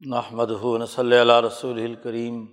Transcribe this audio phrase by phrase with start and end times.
[0.00, 0.50] نحمد
[0.88, 2.44] صلی اللہ رسول الکریم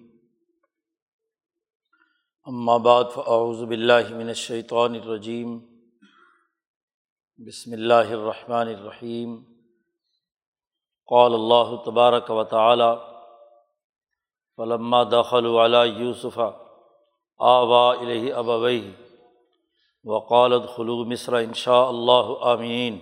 [2.83, 5.57] بعد فاعوذ باللہ من الشیطان الرجیم
[7.39, 9.35] بسم اللہ الرحمن الرحیم
[11.09, 12.91] قال اللہ تبارک و تعالی
[14.57, 16.39] فلما دخلوا علی یوسف
[17.39, 18.91] آوا الیہ ابویہ
[20.05, 22.99] وقال ادخلوا مصر ان شاء اللہ آمین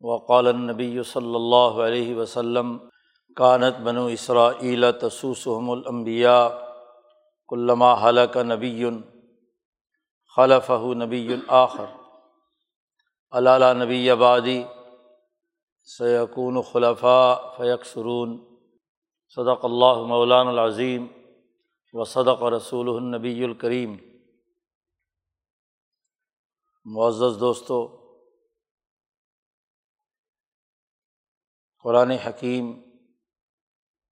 [0.00, 2.78] وقال نبی صلی اللہ علیہ وسلم،
[3.36, 4.50] کانت بنو اسرا
[5.00, 6.48] تسوسحم الانبیاء
[7.52, 8.84] علامہ حلق نبی
[10.36, 11.84] خلف نبی الآخر
[13.30, 14.62] علالہ نبی آبادی
[15.98, 18.36] سیقون خلفاء فیق سرون
[19.36, 21.06] صدق اللہ مولان العظیم
[21.92, 23.96] و صدق رسول النبی الکریم۔
[26.84, 28.05] معزز دوستو
[31.82, 32.82] قرآن حکیم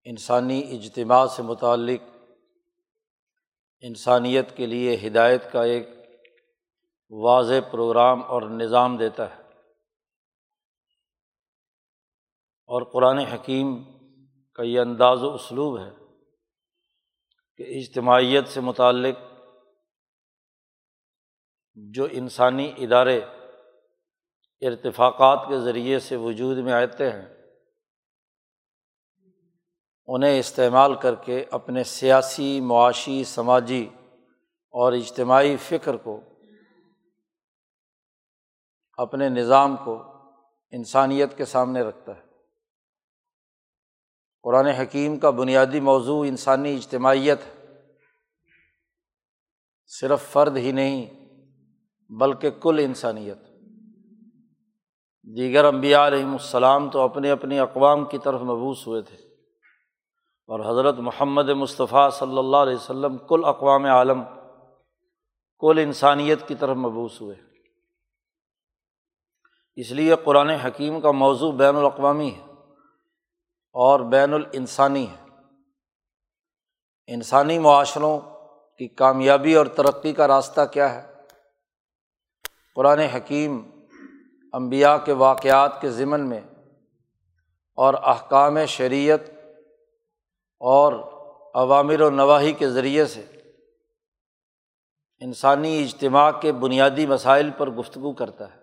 [0.03, 1.99] انسانی اجتماع سے متعلق
[3.81, 5.89] انسانیت کے لیے ہدایت کا ایک
[7.09, 9.41] واضح پروگرام اور نظام دیتا ہے۔
[12.67, 13.83] اور قرآن حکیم
[14.53, 15.89] کا یہ انداز و اسلوب ہے
[17.57, 19.15] کہ اجتماعیت سے متعلق
[21.73, 23.21] جو انسانی ادارے
[24.61, 27.34] ارتفاقات کے ذریعے سے وجود میں آتے ہیں
[30.07, 33.89] انہیں استعمال کر کے اپنے سیاسی، معاشی، سماجی
[34.69, 36.21] اور اجتماعی فکر کو،
[38.97, 40.03] اپنے نظام کو
[40.71, 42.21] انسانیت کے سامنے رکھتا ہے۔
[44.43, 47.77] قرآن حکیم کا بنیادی موضوع انسانی اجتماعیت ہے۔
[49.87, 51.27] صرف فرد ہی نہیں،
[52.09, 53.37] بلکہ کل انسانیت۔
[55.37, 59.24] دیگر انبیاء علیہم السلام تو اپنے اپنی اقوام کی طرف مبوس ہوئے تھے۔
[60.47, 64.23] اور حضرت محمد مصطفیٰ صلی اللہ علیہ وسلم کل اقوام عالم،
[65.59, 67.35] کل انسانیت کی طرف مبوس ہوئے۔
[69.75, 72.51] اس لیے قرآن حکیم کا موضوع بین الاقوامی ہے
[73.71, 75.25] اور بین الانسانی ہے۔
[77.07, 78.19] انسانی معاشروں
[78.77, 81.13] کی کامیابی اور ترقی کا راستہ کیا ہے؟
[82.75, 83.69] قرآن حکیم
[84.53, 86.41] امبیا کے واقعات کے ضمن میں
[87.75, 89.19] اور احکام شریعت
[90.59, 90.93] اور
[91.55, 93.25] عوامر و نواحی کے ذریعے سے
[95.19, 98.61] انسانی اجتماع کے بنیادی مسائل پر گفتگو کرتا ہے۔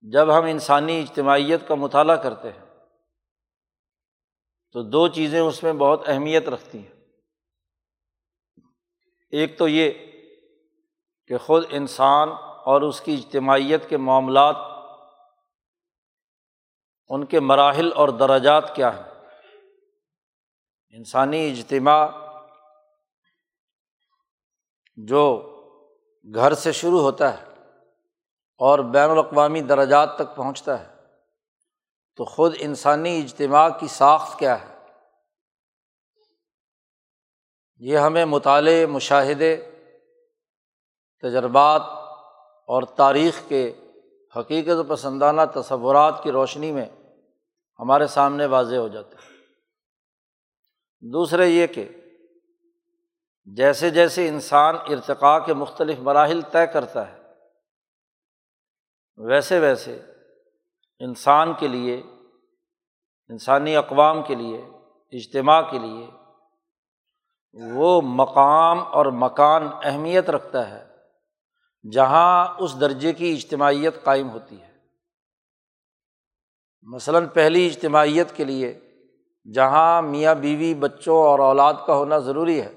[0.00, 2.64] جب ہم انسانی اجتماعیت کا مطالعہ کرتے ہیں،
[4.72, 6.92] تو دو چیزیں اس میں بہت اہمیت رکھتی ہیں۔
[9.30, 9.92] ایک تو یہ
[11.26, 12.28] کہ خود انسان
[12.64, 14.56] اور اس کی اجتماعیت کے معاملات،
[17.08, 19.11] ان کے مراحل اور دراجات کیا ہیں۔
[20.92, 22.08] انسانی اجتماع
[24.96, 25.24] جو
[26.34, 27.44] گھر سے شروع ہوتا ہے
[28.60, 30.90] اور بین الاقوامی درجات تک پہنچتا ہے،
[32.16, 34.74] تو خود انسانی اجتماع کی ساخت کیا ہے؟
[37.82, 39.56] یہ ہمیں مطالعے، مشاہدے،
[41.22, 41.82] تجربات
[42.68, 43.72] اور تاریخ کے
[44.36, 46.88] حقیقت پسندانہ تصورات کی روشنی میں
[47.80, 49.31] ہمارے سامنے واضح ہو جاتا ہے
[51.02, 51.88] دوسرے یہ کہ
[53.44, 57.18] جیسے جیسے انسان ارتقاء کے مختلف مراحل طے کرتا ہے،
[59.16, 60.02] ویسے ویسے
[60.98, 62.02] انسان کے لیے،
[63.28, 64.58] انسانی اقوام کے لیے،
[65.12, 66.06] اجتماع کے لیے
[67.72, 70.84] وہ مقام اور مکان اہمیت رکھتا ہے
[71.92, 74.72] جہاں اس درجے کی اجتماعیت قائم ہوتی ہے۔
[76.82, 78.91] مثلاً پہلی اجتماعیت کے لیے
[79.46, 82.72] جہاں میاں بیوی بچوں اور اولاد کا ہونا ضروری ہے،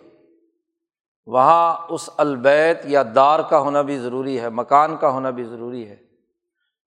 [1.25, 5.87] وہاں اس البیت یا دار کا ہونا بھی ضروری ہے، مکان کا ہونا بھی ضروری
[5.89, 5.95] ہے،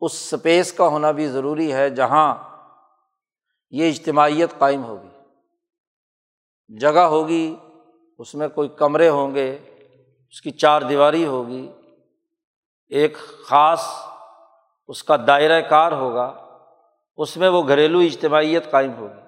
[0.00, 2.34] اس اسپیس کا ہونا بھی ضروری ہے جہاں
[3.70, 5.08] یہ اجتماعیت قائم ہوگی۔
[6.70, 7.56] جگہ ہوگی،
[8.18, 9.50] اس میں کوئی کمرے ہوں گے،
[10.28, 11.72] اس کی چار دیواری ہوگی،
[12.90, 13.16] ایک
[13.46, 13.86] خاص
[14.88, 16.32] اس کا دائرۂ کار ہوگا،
[17.18, 19.27] اس میں وہ گھریلو اجتماعیت قائم ہوگی۔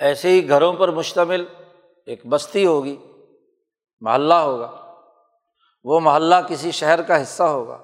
[0.00, 1.44] ایسے ہی گھروں پر مشتمل
[2.06, 2.96] ایک بستی ہوگی،
[4.00, 4.94] محلہ ہوگا۔
[5.84, 7.78] وہ محلہ کسی شہر کا حصہ ہوگا۔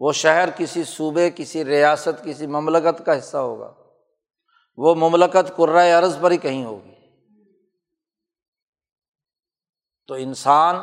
[0.00, 3.74] وہ شہر کسی صوبے، کسی ریاست، کسی مملکت کا حصہ ہوگا۔
[4.76, 6.94] وہ مملکت قرۂۂ عرض پر ہی کہیں ہوگی۔
[10.06, 10.76] تو انسان،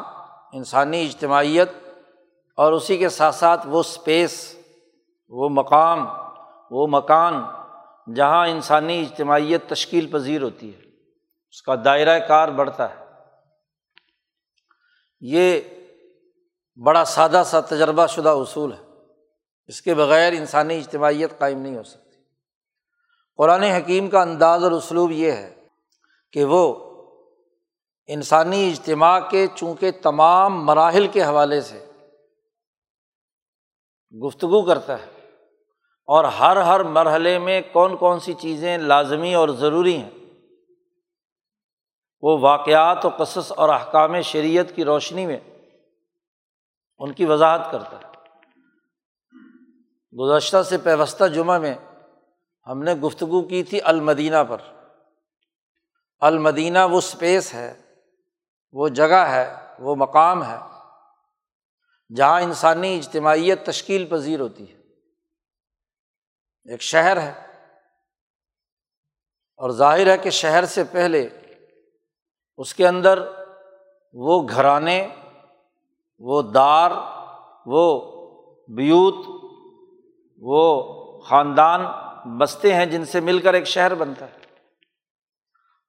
[0.54, 1.70] انسانی اجتماعیت
[2.58, 4.56] اور اسی کے ساتھ ساتھ وہ اسپیس
[5.30, 6.08] وہ مقام،
[6.72, 7.63] وہ مکان
[8.16, 10.80] جہاں انسانی اجتماعیت تشکیل پذیر ہوتی ہے،
[11.50, 13.04] اس کا دائرۂ کار بڑھتا ہے۔
[15.20, 15.62] یہ
[16.84, 18.84] بڑا سادہ سا تجربہ شدہ اصول ہے۔
[19.68, 22.18] اس کے بغیر انسانی اجتماعیت قائم نہیں ہو سکتی۔
[23.38, 25.68] قرآن حکیم کا انداز اور اسلوب یہ ہے
[26.32, 26.94] کہ وہ
[28.08, 31.86] انسانی اجتماع کے چونکہ تمام مراحل کے حوالے سے
[34.26, 35.13] گفتگو کرتا ہے۔
[36.06, 40.10] اور ہر ہر مرحلے میں کون کون سی چیزیں لازمی اور ضروری ہیں؟
[42.22, 45.40] وہ واقعات و قصص اور احکام شریعت کی روشنی میں
[46.98, 48.14] ان کی وضاحت کرتا ہے۔
[50.20, 51.74] گزشتہ سے پیوستہ جمعہ میں
[52.68, 54.58] ہم نے گفتگو کی تھی المدینہ پر۔
[56.20, 57.82] المدینہ وہ اسپیس ہے،
[58.72, 60.58] وہ جگہ ہے، وہ مقام ہے
[62.16, 64.83] جہاں انسانی اجتماعیت تشکیل پذیر ہوتی ہے۔
[66.66, 67.44] ایک شہر ہے۔
[69.58, 71.30] اور ظاہر ہے کہ شہر سے پہلے
[72.58, 73.24] اس کے اندر
[74.14, 75.08] وہ گھرانے،
[76.20, 76.92] وہ دار،
[77.66, 78.12] وہ
[78.68, 79.16] بیوت،
[80.38, 80.84] وہ
[81.22, 81.86] خاندان
[82.38, 84.38] بستے ہیں جن سے مل کر ایک شہر بنتا ہے۔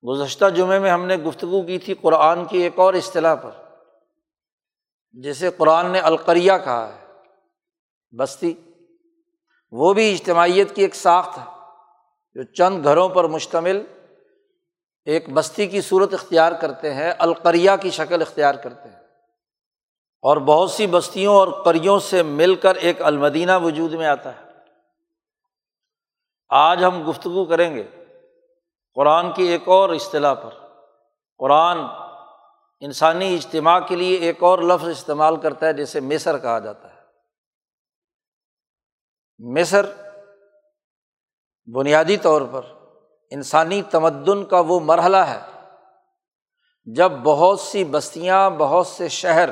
[0.08, 3.50] گزشتہ جمعے میں ہم نے گفتگو کی تھی قرآن کی ایک اور اصطلاح پر
[5.12, 7.06] جیسے قرآن نے القریہ کہا ہے،
[8.18, 8.54] بستی۔
[9.76, 11.44] وہ بھی اجتماعیت کی ایک ساخت ہے،
[12.34, 13.82] جو چند گھروں پر مشتمل
[15.04, 19.00] ایک بستی کی صورت اختیار کرتے ہیں، القریہ کی شکل اختیار کرتے ہیں۔
[20.22, 24.44] اور بہت سی بستیوں اور قریوں سے مل کر ایک المدینہ وجود میں آتا ہے۔
[26.48, 27.84] آج ہم گفتگو کریں گے
[28.94, 30.50] قرآن کی ایک اور اصطلاح پر۔
[31.38, 31.78] قرآن
[32.80, 36.93] انسانی اجتماع کے لیے ایک اور لفظ استعمال کرتا ہے، جسے مصر کہا جاتا ہے۔
[39.38, 39.86] مصر
[41.74, 42.62] بنیادی طور پر
[43.30, 45.40] انسانی تمدن کا وہ مرحلہ ہے
[46.84, 49.50] جب بہت سی بستیاں، بہت سے شہر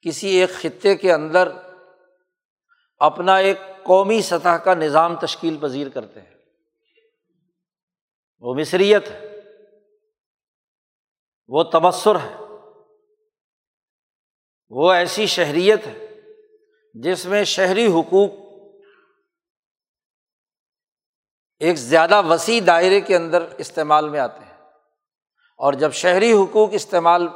[0.00, 1.48] کسی ایک خطے کے اندر
[2.98, 6.34] اپنا ایک قومی سطح کا نظام تشکیل پذیر کرتے ہیں۔
[8.40, 9.40] وہ مصریت ہے،
[11.48, 12.34] وہ تبصر ہے،
[14.68, 16.05] وہ ایسی شہریت ہے
[17.02, 18.30] جس میں شہری حقوق
[21.58, 24.52] ایک زیادہ وسیع دائرے کے اندر استعمال میں آتے ہیں
[25.58, 27.28] اور جب شہری حقوق استعمال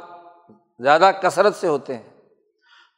[0.79, 2.09] زیادہ کثرت سے ہوتے ہیں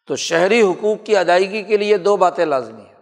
[0.08, 2.96] تو شہری حقوق کی ادائیگی کے لیے دو باتیں لازمی ہیں۔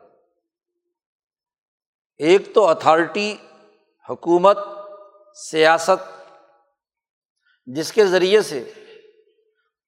[2.18, 3.36] ایک تو اتھارٹی،
[4.10, 4.58] حکومت،
[5.36, 6.30] سیاست،
[7.66, 8.74] جس کے ذریعے سے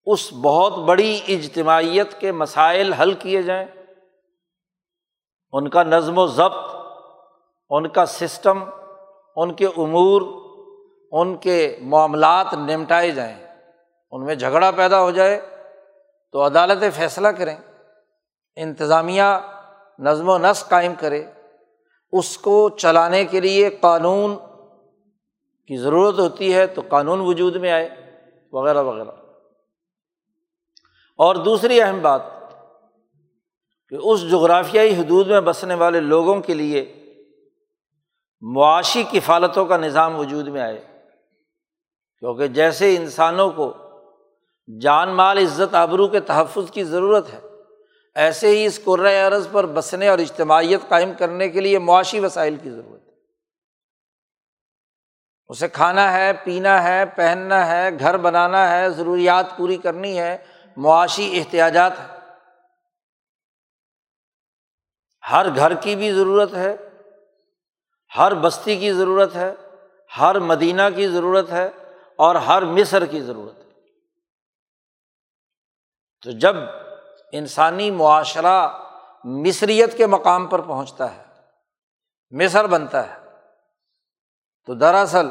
[0.05, 3.65] اس بہت بڑی اجتماعیت کے مسائل حل کیے جائیں۔
[5.51, 6.75] ان کا نظم و ضبط،
[7.69, 8.63] ان کا سسٹم،
[9.35, 10.21] ان کے امور،
[11.11, 13.47] ان کے معاملات نمٹائے جائیں۔
[14.11, 15.41] ان میں جھگڑا پیدا ہو جائے
[16.31, 17.57] تو عدالت فیصلہ کریں۔
[18.55, 19.23] انتظامیہ
[19.99, 21.23] نظم و نسق قائم کرے۔
[22.11, 24.35] اس کو چلانے کے لیے قانون
[25.67, 27.89] کی ضرورت ہوتی ہے تو قانون وجود میں آئے۔
[28.51, 29.22] وغیرہ وغیرہ۔
[31.23, 32.21] اور دوسری اہم بات
[33.89, 37.03] کہ اس جغرافیائی حدود میں بسنے والے لوگوں کے لیے
[38.41, 40.81] معاشی کفالتوں کا نظام وجود میں آئے۔
[42.19, 43.73] کیونکہ جیسے انسانوں کو
[44.81, 47.39] جان، مال، عزت، آبرو کے تحفظ کی ضرورت ہے،
[48.15, 48.79] ایسے ہی اس
[49.27, 53.13] عرض پر بسنے اور اجتماعیت قائم کرنے کے لیے معاشی وسائل کی ضرورت ہے۔
[55.47, 60.37] اسے کھانا ہے، پینا ہے، پہننا ہے، گھر بنانا ہے، ضروریات پوری کرنی ہے
[60.77, 62.13] معاشی احتیاجات ہے
[65.31, 66.75] ہر گھر کی بھی ضرورت ہے،
[68.17, 69.55] ہر بستی کی ضرورت ہے،
[70.19, 71.69] ہر مدینہ کی ضرورت ہے
[72.15, 73.63] اور ہر مصر کی ضرورت ہے۔
[76.21, 76.55] تو جب
[77.31, 78.77] انسانی معاشرہ
[79.23, 81.23] مصریت کے مقام پر پہنچتا ہے،
[82.31, 83.29] مصر بنتا ہے،
[84.65, 85.29] تو دراصل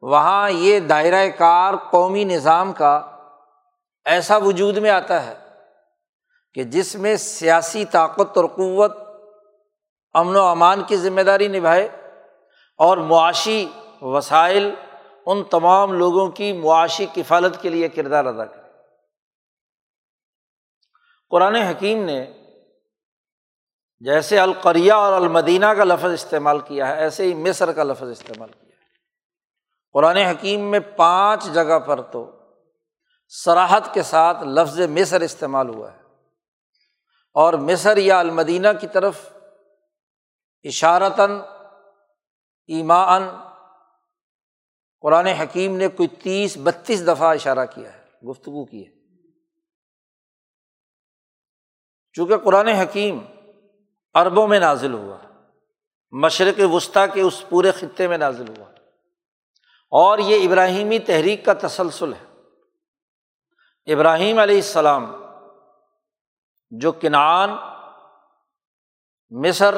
[0.00, 3.11] وہاں یہ دائرۂ کار قومی نظام کا
[4.04, 5.34] ایسا وجود میں آتا ہے
[6.54, 8.96] کہ جس میں سیاسی طاقت اور قوت
[10.14, 11.88] امن و امان کی ذمہ داری نبھائے
[12.78, 13.68] اور معاشی
[14.02, 14.74] وسائل
[15.26, 18.62] ان تمام لوگوں کی معاشی کفالت کے لیے کردار ادا کرے۔
[21.30, 22.32] قرآن حکیم نے
[24.00, 28.48] جیسے القریہ اور المدینہ کا لفظ استعمال کیا ہے، ایسے ہی مصر کا لفظ استعمال
[28.48, 28.72] کیا ہے۔
[29.92, 32.41] قرآن حکیم میں پانچ جگہ پر تو
[33.34, 35.98] سراحت کے ساتھ لفظ مصر استعمال ہوا ہے۔
[37.34, 39.18] اور مصر یا المدینہ کی طرف
[40.64, 41.30] اشارتاً
[42.66, 43.22] ایمان
[45.00, 48.92] قرآن حکیم نے کوئی تیس، بتیس دفعہ اشارہ کیا ہے، گفتگو کی ہے۔
[52.12, 53.18] چونکہ قرآن حکیم
[54.14, 55.18] عربوں میں نازل ہوا،
[56.10, 58.70] مشرق وسطیٰ کے اس پورے خطے میں نازل ہوا۔
[59.90, 62.31] اور یہ ابراہیمی تحریک کا تسلسل ہے۔
[63.86, 65.04] ابراہیم علیہ السلام،
[66.72, 67.50] جو کنعان،
[69.32, 69.74] مصر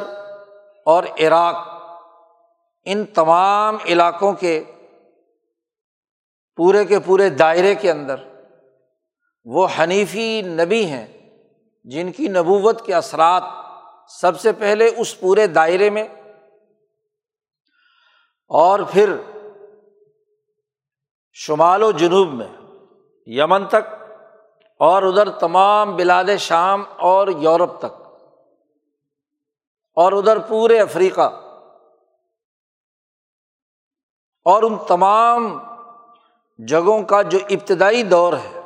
[0.85, 1.55] اور عراق،
[2.87, 4.63] ان تمام علاقوں کے
[6.57, 8.23] پورے کے پورے دائرے کے اندر
[9.45, 11.07] وہ حنیفی نبی ہیں
[11.85, 13.43] جن کی نبوت کے اثرات
[14.11, 16.07] سب سے پہلے اس پورے دائرے میں،
[18.51, 19.15] اور پھر
[21.37, 22.47] شمال و جنوب میں۔
[23.27, 23.93] یمن تک
[24.79, 28.01] اور ادھر تمام بلاد شام اور یورپ تک
[29.93, 31.29] اور ادھر پورے افریقہ
[34.45, 35.59] اور ان تمام
[36.57, 38.61] جگہوں کا جو ابتدائی دور ہے،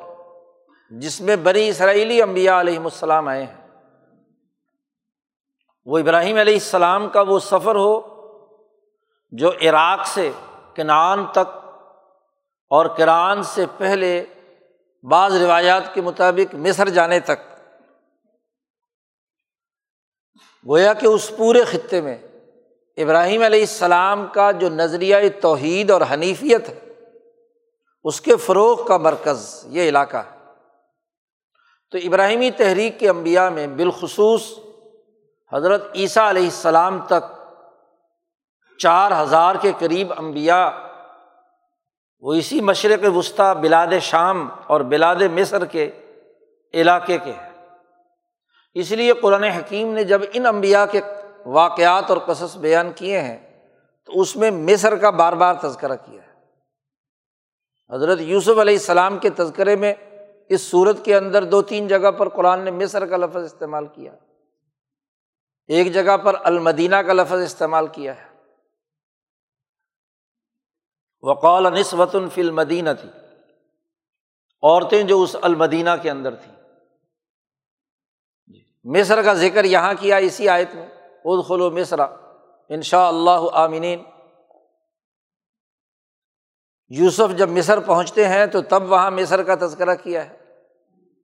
[0.89, 3.68] جس میں بنی اسرائیلی امبیا علیہم السلام آئے ہیں۔
[5.86, 8.01] وہ ابراہیم علیہ السلام کا وہ سفر ہو
[9.32, 10.32] جو عراق سے
[10.75, 11.58] کنعان تک
[12.70, 14.25] اور کران سے پہلے
[15.03, 17.60] بعض روایات کے مطابق مصر جانے تک۔
[20.68, 22.18] گویا کہ اس پورے خطے میں
[22.98, 26.79] ابراہیم علیہ السلام کا جو نظریۂ توحید اور حنیفیت ہے،
[28.03, 30.39] اس کے فروغ کا مرکز یہ علاقہ ہے۔
[31.91, 34.53] تو ابراہیمی تحریک کے انبیاء میں بالخصوص
[35.53, 37.34] حضرت عیسیٰ علیہ السلام تک
[38.77, 40.88] چار ہزار کے قریب امبیا
[42.20, 45.92] وہ اسی مشرق وسطیٰ بلاد شام اور بلاد مصر کے
[46.74, 47.50] علاقے کے ہیں۔
[48.74, 51.02] اس لیے قرآن حکیم نے جب ان امبیا کے
[51.46, 53.68] واقعات اور قصص بیان کیے ہیں،
[54.06, 56.30] تو اس میں مصر کا بار بار تذکرہ کیا ہے۔
[57.96, 59.94] حضرت یوسف علیہ السلام کے تذکرے میں
[60.50, 64.12] اس صورت کے اندر دو تین جگہ پر قرآن نے مصر کا لفظ استعمال کیا۔
[65.68, 68.28] ایک جگہ پر المدینہ کا لفظ استعمال کیا ہے۔
[71.24, 73.10] وقال نسبت الفی المدینہ تھی
[74.64, 76.56] عورتیں جو اس المدینہ کے اندر تھیں۔
[78.48, 80.88] جی، مصر کا ذکر یہاں کیا اسی آیت میں
[81.26, 82.04] اد خلو مصرا
[82.70, 84.04] ان شاء اللہ عامنین
[86.90, 90.38] یوسف جب مصر پہنچتے ہیں تو تب وہاں مصر کا تذکرہ کیا ہے،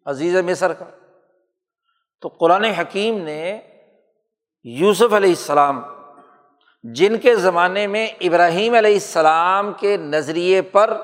[0.06, 0.86] عزیز مصر کا۔
[2.22, 3.62] تو قرآن حکیم نے
[4.64, 5.82] یوسف علیہ السلام
[6.94, 11.02] جن کے زمانے میں ابراہیم علیہ السلام کے نظریے پر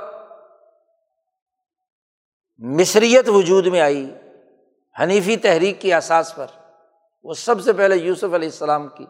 [2.57, 4.15] مصریت وجود میں آئی،
[4.99, 6.45] حنیفی تحریک کی احساس پر،
[7.23, 9.05] وہ سب سے پہلے یوسف علیہ السلام کی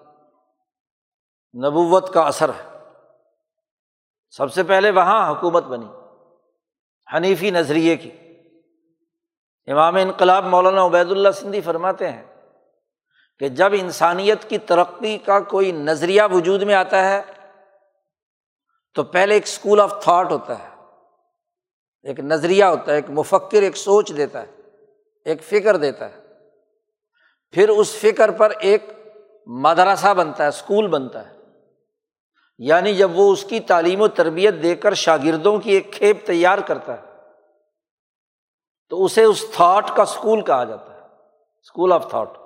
[1.57, 2.77] نبوت کا اثر ہے۔
[4.29, 5.87] سب سے پہلے وہاں حکومت بنی،
[7.13, 8.11] حنیفی نظریے کی۔
[9.67, 12.30] امام انقلاب مولانا عبید اللہ سندھی فرماتے ہیں
[13.39, 17.21] کہ جب انسانیت کی ترقی کا کوئی نظریہ وجود میں آتا ہے،
[18.95, 20.69] تو پہلے ایک اسکول آف تھاٹ ہوتا ہے،
[22.03, 24.51] ایک نظریہ ہوتا ہے، ایک مفکر ایک سوچ دیتا ہے،
[25.25, 26.21] ایک فکر دیتا ہے۔
[27.51, 28.83] پھر اس فکر پر ایک
[29.45, 31.37] مدرسہ بنتا ہے اسکول بنتا ہے۔
[32.57, 36.57] یعنی جب وہ اس کی تعلیم و تربیت دے کر شاگردوں کی ایک کھیپ تیار
[36.57, 37.07] کرتا ہے،
[38.89, 40.99] تو اسے اس تھاٹ کا اسکول کہا جاتا ہے
[41.61, 42.40] اسکول آف تھاٹ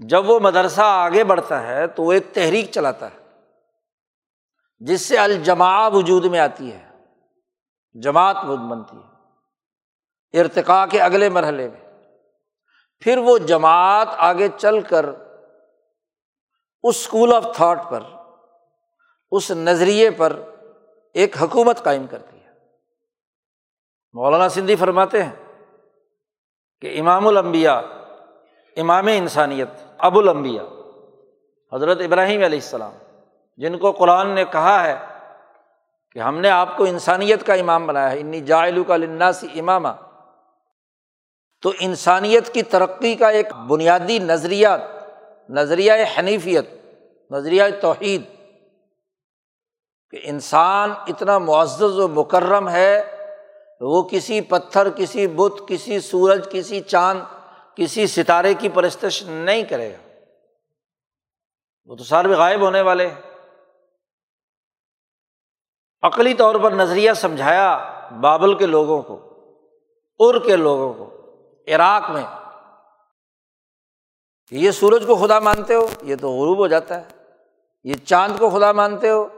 [0.00, 3.18] جب وہ مدرسہ آگے بڑھتا ہے تو وہ ایک تحریک چلاتا ہے،
[4.80, 6.88] جس سے الجماع وجود میں آتی ہے،
[7.94, 11.80] جماعت بنتی ہے ارتقا کے اگلے مرحلے میں۔
[13.02, 15.06] پھر وہ جماعت آگے چل کر
[16.84, 18.02] اس اسکول آف تھاٹ پر،
[19.32, 20.40] اس نظریے پر
[21.14, 22.52] ایک حکومت قائم کرتی ہے۔
[24.14, 25.64] مولانا سندھی فرماتے ہیں
[26.82, 27.80] کہ امام الانبیاء،
[28.76, 30.64] امام انسانیت ابو الانبیاء،
[31.72, 32.92] حضرت ابراہیم علیہ السلام،
[33.58, 34.96] جن کو قرآن نے کہا ہے
[36.10, 39.88] کہ ہم نے آپ کو انسانیت کا امام بنایا ہے، انی جائلو کا لناسی امامہ
[41.62, 44.68] تو انسانیت کی ترقی کا ایک بنیادی نظریہ
[45.48, 46.66] نظریہ حنیفیت،
[47.30, 48.22] نظریہ توحید،
[50.10, 53.02] کہ انسان اتنا معزز و مکرم ہے،
[53.80, 57.20] وہ کسی پتھر، کسی بت، کسی سورج، کسی چاند
[57.76, 60.12] کسی ستارے کی پرستش نہیں کرے گا۔
[61.84, 63.20] وہ تو سارے غائب ہونے والے ہیں۔
[66.02, 69.32] عقلی طور پر نظریہ سمجھایا بابل کے لوگوں کو،
[70.18, 71.16] ار کے لوگوں کو،
[71.68, 72.22] عراق میں۔
[74.48, 77.24] کہ یہ سورج کو خدا مانتے ہو، یہ تو غروب ہو جاتا ہے۔
[77.84, 79.28] یہ چاند کو خدا مانتے ہو،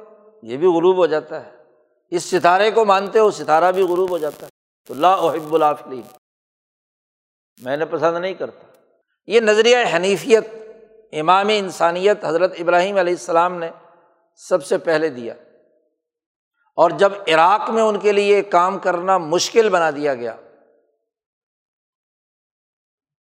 [0.42, 1.50] یہ بھی غروب ہو جاتا ہے۔
[2.10, 4.50] اس ستارے کو مانتے ہو، ستارہ بھی غروب ہو جاتا ہے۔
[4.86, 6.02] تو اللہ احب الافلین
[7.62, 8.66] میں نے پسند نہیں کرتا۔
[9.26, 10.46] یہ نظریہ حنیفیت،
[11.12, 13.70] امام انسانیت حضرت ابراہیم علیہ السلام نے
[14.34, 15.34] سب سے پہلے دیا۔
[16.76, 20.36] اور جب عراق میں ان کے لیے کام کرنا مشکل بنا دیا گیا،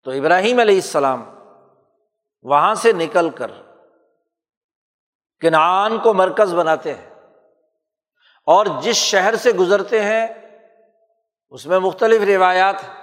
[0.04, 1.30] تو ابراہیم علیہ السلام
[2.42, 3.50] وہاں سے نکل کر
[5.40, 7.10] کنعان کو مرکز بناتے ہیں۔
[8.46, 10.26] اور جس شہر سے گزرتے ہیں،
[11.50, 13.00] اس میں مختلف روایات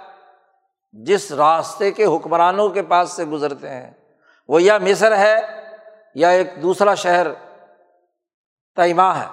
[0.92, 3.90] جس راستے کے حکمرانوں کے پاس سے گزرتے ہیں،
[4.48, 5.36] وہ یا مصر ہے
[6.14, 7.26] یا ایک دوسرا شہر
[8.76, 9.26] تیمہ ہے،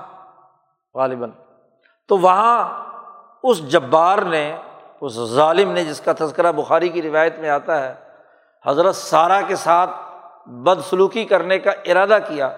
[0.93, 1.31] غالباً۔
[2.07, 2.85] تو وہاں
[3.43, 4.57] اس جبار نے،
[5.01, 7.93] اس ظالم نے جس کا تذکرہ بخاری کی روایت میں آتا ہے،
[8.65, 9.89] حضرت سارا کے ساتھ
[10.45, 12.57] بدسلوکی کرنے کا ارادہ کیا،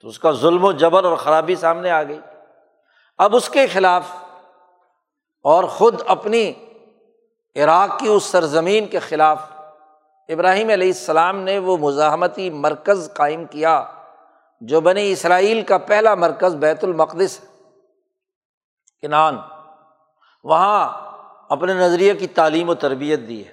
[0.00, 2.20] تو اس کا ظلم و جبر اور خرابی سامنے آ گئی۔
[3.18, 4.02] اب اس کے خلاف
[5.44, 6.52] اور خود اپنی
[7.56, 9.42] عراق کی اس سرزمین کے خلاف
[10.28, 13.84] ابراہیم علیہ السلام نے وہ مزاحمتی مرکز قائم کیا
[14.60, 17.40] جو بنی اسرائیل کا پہلا مرکز بیت المقدس
[19.02, 19.38] کنان۔
[20.44, 21.12] وہاں
[21.48, 23.52] اپنے نظریے کی تعلیم و تربیت دی ہے۔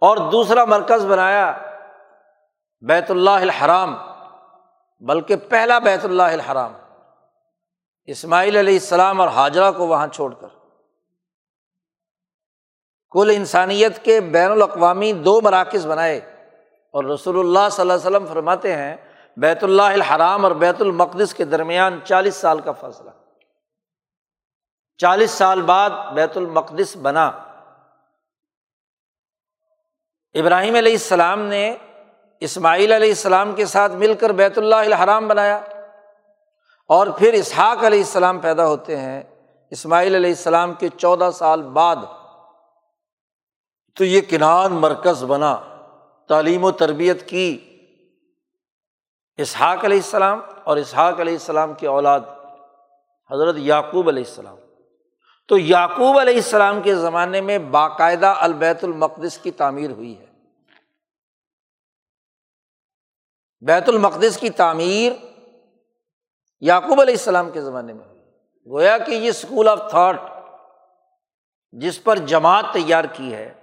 [0.00, 1.58] اور دوسرا مرکز بنایا
[2.80, 3.96] بیت اللہ الحرام،
[5.00, 6.72] بلکہ پہلا بیت اللہ الحرام۔
[8.04, 10.57] اسماعیل علیہ السلام اور حاجرہ کو وہاں چھوڑ کر۔
[13.10, 16.20] کل انسانیت کے بین الاقوامی دو مراکز بنائے۔
[16.92, 18.96] اور رسول اللہ صلی اللہ علیہ وسلم فرماتے ہیں،
[19.36, 23.10] بیت اللہ الحرام اور بیت المقدس کے درمیان چالیس سال کا فاصلہ۔
[24.98, 27.26] چالیس سال بعد بیت المقدس بنا۔
[30.34, 31.76] ابراہیم علیہ السلام نے
[32.40, 35.60] اسماعیل علیہ السلام کے ساتھ مل کر بیت اللہ الحرام بنایا۔
[36.88, 39.22] اور پھر اسحاق علیہ السلام پیدا ہوتے ہیں۔
[39.70, 41.96] اسماعیل علیہ السلام کے چودہ سال بعد
[43.98, 45.62] تو یہ کنان مرکز بنا،
[46.28, 47.78] تعلیم و تربیت کی۔
[49.36, 52.20] اسحاق علیہ السلام اور اسحاق علیہ السلام کی اولاد
[53.30, 54.56] حضرت یعقوب علیہ السلام۔
[55.48, 60.26] تو یعقوب علیہ السلام کے زمانے میں باقاعدہ البیت المقدس کی تعمیر ہوئی ہے۔
[63.60, 65.12] بیت المقدس کی تعمیر
[66.60, 68.20] یعقوب علیہ السلام کے زمانے میں ہوئی۔
[68.70, 70.20] گویا کہ یہ اسکول آف تھاٹ
[71.72, 73.57] جس پر جماعت تیار کی ہے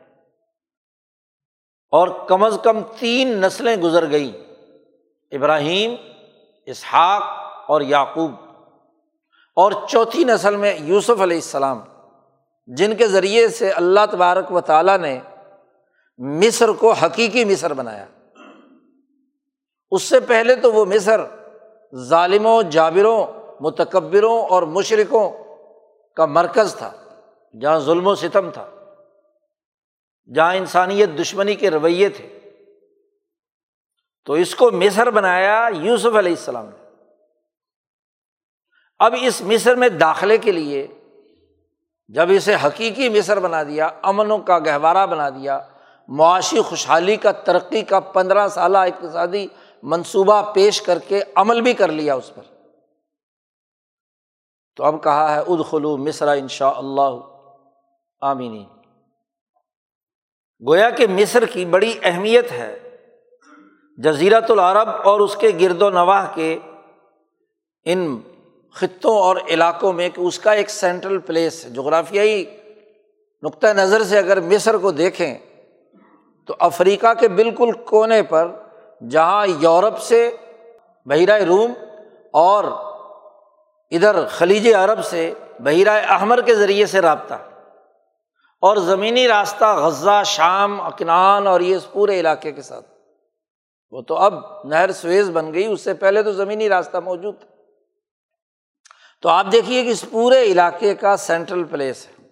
[1.95, 4.53] اور کم از کم تین نسلیں گزر گئیں،
[5.31, 5.95] ابراہیم،
[6.65, 7.21] اسحاق
[7.67, 8.31] اور یعقوب۔
[9.55, 11.81] اور چوتھی نسل میں یوسف علیہ السلام،
[12.67, 15.19] جن کے ذریعے سے اللہ تبارک و تعالیٰ نے
[16.17, 18.05] مصر کو حقیقی مصر بنایا۔
[19.91, 21.21] اس سے پہلے تو وہ مصر
[21.95, 23.25] ظالموں، جابروں،
[23.59, 25.31] متکبروں اور مشرقوں
[26.15, 26.91] کا مرکز تھا،
[27.61, 28.65] جہاں ظلم و ستم تھا۔
[30.33, 32.39] جہاں انسانیت دشمنی کے رویے تھے۔
[34.25, 36.85] تو اس کو مصر بنایا یوسف علیہ السلام نے۔
[38.99, 40.87] اب اس مصر میں داخلے کے لیے
[42.07, 45.59] جب اسے حقیقی مصر بنا دیا امن کا گہوارہ بنا دیا،
[46.07, 49.47] معاشی خوشحالی کا، ترقی کا پندرہ سالہ اقتصادی
[49.83, 52.43] منصوبہ پیش کر کے عمل بھی کر لیا اس پر۔
[54.75, 57.19] تو اب کہا ہے اد خلو مصرا ان شاء اللہ
[58.21, 58.65] آمینی
[60.67, 62.79] گویا کہ مصر کی بڑی اہمیت ہے۔
[63.97, 66.59] جزیرت العرب اور اس کے گرد و نواح کے
[67.85, 68.21] ان
[68.73, 72.45] خطوں اور علاقوں میں کہ اس کا ایک سینٹرل پلیس، جغرافیائی
[73.43, 75.37] نقطۂ نظر سے اگر مصر کو دیکھیں
[76.45, 78.47] تو افریقہ کے بالکل کونے پر،
[79.09, 80.35] جہاں یورپ سے
[81.05, 81.73] بحیرۂ روم
[82.33, 82.63] اور
[83.91, 87.33] ادھر خلیج عرب سے بحیرۂ احمر کے ذریعے سے رابطہ۔
[88.65, 92.85] اور زمینی راستہ غزہ، شام، اکنان اور یہ اس پورے علاقے کے ساتھ۔
[93.91, 97.47] وہ تو اب نہر سویز بن گئی، اس سے پہلے تو زمینی راستہ موجود تھا۔
[99.21, 102.27] تو آپ دیکھیے کہ اس پورے علاقے کا سینٹرل پلیس ہے۔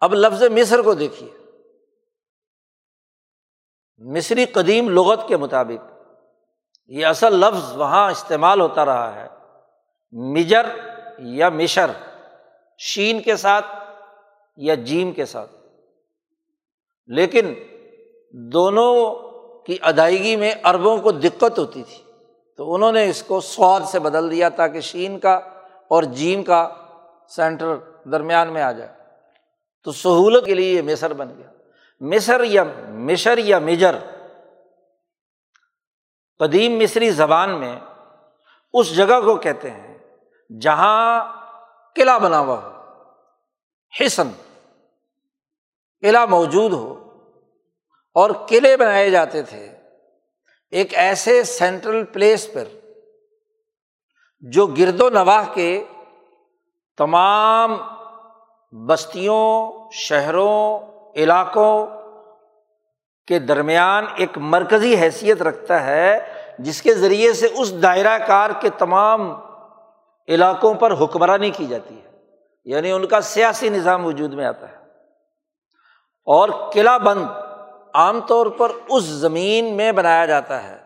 [0.00, 1.30] اب لفظ مصر کو دیکھیے۔
[3.98, 5.92] مصری قدیم لغت کے مطابق
[6.86, 9.28] یہ اصل لفظ وہاں استعمال ہوتا رہا ہے۔
[10.12, 10.66] مجر
[11.18, 11.90] یا مشر،
[12.78, 13.66] شین کے ساتھ
[14.56, 15.52] یا جیم کے ساتھ۔
[17.06, 17.54] لیکن
[18.32, 19.14] دونوں
[19.66, 22.12] کی ادائیگی میں اربوں کو دقت ہوتی تھی۔
[22.56, 25.34] تو انہوں نے اس کو سواد سے بدل دیا تاکہ شین کا
[25.88, 26.68] اور جیم کا
[27.28, 28.92] سینٹر درمیان میں آ جائے۔
[29.84, 31.50] تو سہولت کے لیے یہ مصر بن گیا۔
[32.00, 33.96] مصر یا مشر یا مجر۔
[36.38, 37.80] قدیم مصری زبان میں
[38.72, 39.98] اس جگہ کو کہتے ہیں
[40.60, 41.24] جہاں
[41.94, 42.83] قلعہ بنا ہوا ہو۔
[44.00, 44.28] حسن
[46.00, 47.00] قلعہ موجود ہو
[48.14, 49.76] اور قلعے بنائے جاتے تھے،
[50.70, 52.64] ایک ایسے سینٹرل پلیس پر
[54.40, 55.84] جو گرد و نواح کے
[56.98, 57.76] تمام
[58.86, 60.80] بستیوں، شہروں،
[61.16, 61.86] علاقوں
[63.26, 68.70] کے درمیان ایک مرکزی حیثیت رکھتا ہے، جس کے ذریعے سے اس دائرہ کار کے
[68.70, 69.32] تمام
[70.28, 72.13] علاقوں پر حکمرانی کی جاتی ہے۔
[72.64, 74.76] یعنی ان کا سیاسی نظام وجود میں آتا ہے۔
[76.24, 77.24] اور قلعہ بند
[77.94, 80.84] عام طور پر اس زمین میں بنایا جاتا ہے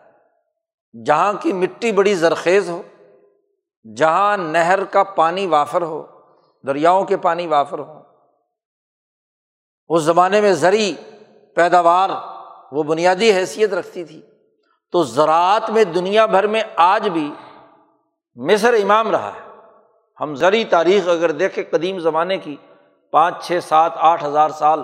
[1.05, 2.81] جہاں کی مٹی بڑی زرخیز ہو،
[3.95, 6.05] جہاں نہر کا پانی وافر ہو،
[6.67, 7.99] دریاؤں کے پانی وافر ہو
[9.87, 10.95] اس زمانے میں زرعی
[11.55, 12.09] پیداوار
[12.71, 14.21] وہ بنیادی حیثیت رکھتی تھی۔
[14.91, 17.33] تو زراعت میں دنیا بھر میں آج بھی
[18.35, 19.48] مصر امام رہا ہے۔
[20.19, 22.55] ہم زرعی تاریخ اگر دیکھیں قدیم زمانے کی،
[23.11, 24.79] پانچ، چھ، سات، آٹھ ہزار سال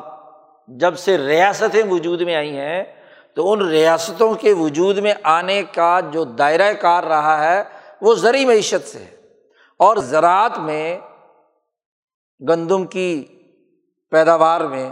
[0.67, 2.83] جب سے ریاستیں وجود میں آئی ہیں،
[3.35, 7.63] تو ان ریاستوں کے وجود میں آنے کا جو دائرۂ کار رہا ہے،
[8.01, 9.15] وہ زرعی معیشت سے ہے۔
[9.79, 10.99] اور زراعت میں،
[12.49, 13.25] گندم کی
[14.11, 14.89] پیداوار میں،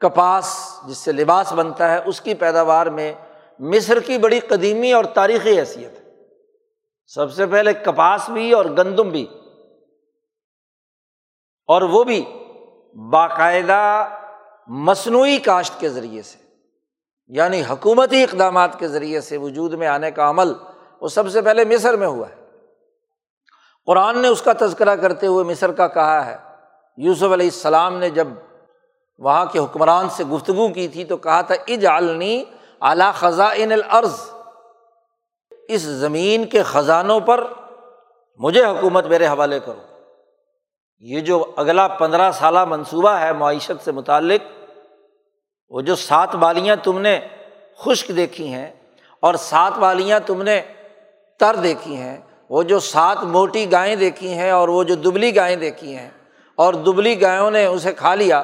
[0.00, 3.14] کپاس جس سے لباس بنتا ہے، اس کی پیداوار میں
[3.58, 6.03] مصر کی بڑی قدیمی اور تاریخی حیثیت ہے۔
[7.06, 9.26] سب سے پہلے کپاس بھی اور گندم بھی
[11.66, 12.24] اور وہ بھی
[13.10, 14.08] باقاعدہ
[14.68, 16.38] مصنوعی کاشت کے ذریعے سے
[17.28, 20.52] یعنی حکومتی اقدامات کے ذریعے سے وجود میں آنے کا عمل
[21.00, 22.34] وہ سب سے پہلے مصر میں ہوا ہے۔
[23.86, 26.36] قرآن نے اس کا تذکرہ کرتے ہوئے مصر کا کہا ہے،
[26.96, 28.28] یوسف علیہ السلام نے جب
[29.18, 32.44] وہاں کے حکمران سے گفتگو کی تھی تو کہا تھا اج عالنی
[32.80, 34.20] اعلیٰ خزاں العرض
[35.68, 37.44] اس زمین کے خزانوں پر
[38.40, 39.80] مجھے حکومت میرے حوالے کرو۔
[41.04, 44.52] یہ جو اگلا پندرہ سالہ منصوبہ ہے معیشت سے متعلق،
[45.72, 47.18] وہ جو سات بالیاں تم نے
[47.78, 48.70] خشک دیکھی ہیں
[49.22, 50.60] اور سات والیاں تم نے
[51.40, 52.16] تر دیکھی ہیں،
[52.50, 56.08] وہ جو سات موٹی گائیں دیکھی ہیں اور وہ جو دبلی گائیں دیکھی ہیں،
[56.58, 58.42] اور دبلی گایوں نے اسے کھا لیا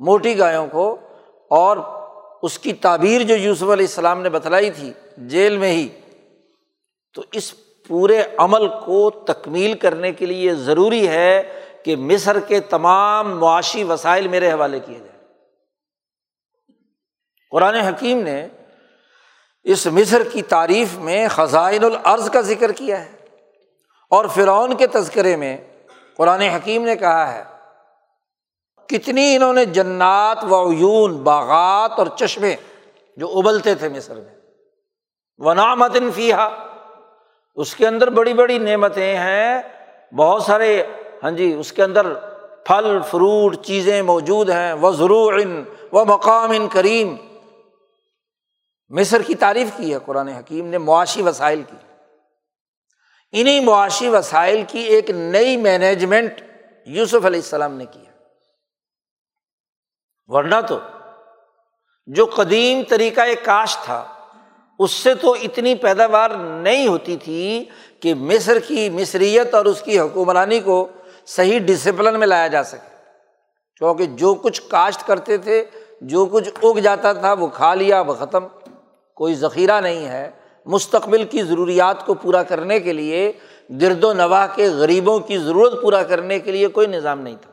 [0.00, 0.84] موٹی گایوں کو،
[1.50, 1.76] اور
[2.42, 4.92] اس کی تعبیر جو یوسف علیہ السلام نے بتلائی تھی
[5.28, 5.88] جیل میں ہی
[7.14, 7.54] تو اس
[7.88, 14.28] پورے عمل کو تکمیل کرنے کے لیے ضروری ہے کہ مصر کے تمام معاشی وسائل
[14.28, 15.12] میرے حوالے کیے جائیں۔
[17.50, 18.48] قرآن حکیم نے
[19.62, 23.10] اس مصر کی تعریف میں خزائن العرض کا ذکر کیا ہے
[24.10, 25.56] اور فرعون کے تذکرے میں
[26.16, 27.42] قرآن حکیم نے کہا ہے،
[28.88, 32.56] کتنی انہوں نے جنات و عیون، باغات اور چشمے
[33.16, 34.34] جو ابلتے تھے مصر میں
[35.38, 36.48] ونامت فیحا
[37.56, 39.62] اس کے اندر بڑی بڑی نعمتیں ہیں،
[40.16, 40.82] بہت سارے
[41.22, 42.14] ہاں جی اس کے اندر
[42.66, 47.16] پھل، فروٹ، چیزیں موجود ہیں وہ ضرور ان و مقام ان کریم
[48.88, 51.76] مصر کی تعریف کی ہے، قرآن حکیم نے معاشی وسائل کی۔
[53.32, 56.40] انہیں معاشی وسائل کی ایک نئی مینجمنٹ
[56.86, 58.10] یوسف علیہ السلام نے کیا
[60.26, 60.78] ورنہ تو
[62.06, 64.21] جو قدیم طریقہ ایک کاش تھا
[64.78, 67.64] اس سے تو اتنی پیداوار نہیں ہوتی تھی
[68.00, 70.88] کہ مصر کی مصریت اور اس کی حکمرانی کو
[71.26, 72.96] صحیح ڈسپلن میں لایا جا سکے۔
[73.76, 75.64] کیونکہ جو کچھ کاشت کرتے تھے،
[76.00, 78.46] جو کچھ اگ جاتا تھا، وہ کھا لیا، وہ ختم۔
[79.14, 80.30] کوئی ذخیرہ نہیں ہے۔
[80.66, 83.32] مستقبل کی ضروریات کو پورا کرنے کے لیے،
[83.80, 87.52] گرد و نواح کے غریبوں کی ضرورت پورا کرنے کے لیے کوئی نظام نہیں تھا۔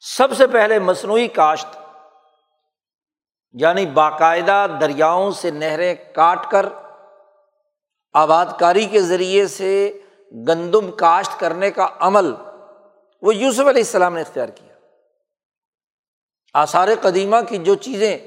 [0.00, 1.85] سب سے پہلے مصنوعی کاشت
[3.60, 6.66] یعنی باقاعدہ دریاؤں سے نہریں کاٹ کر
[8.12, 10.00] آباد کاری کے ذریعے سے
[10.48, 12.34] گندم کاشت کرنے کا عمل
[13.22, 14.74] وہ یوسف علیہ السلام نے اختیار کیا۔
[16.54, 18.18] آثار قدیمہ کی جو چیزیں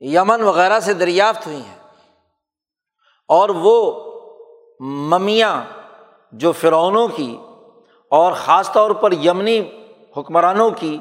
[0.00, 1.78] یمن وغیرہ سے دریافت ہوئی ہیں
[3.28, 4.04] اور وہ
[4.80, 5.62] ممیاں
[6.32, 7.38] جو فرعونوں کی
[8.10, 10.98] اور خاص طور پر یمنی حکمرانوں کی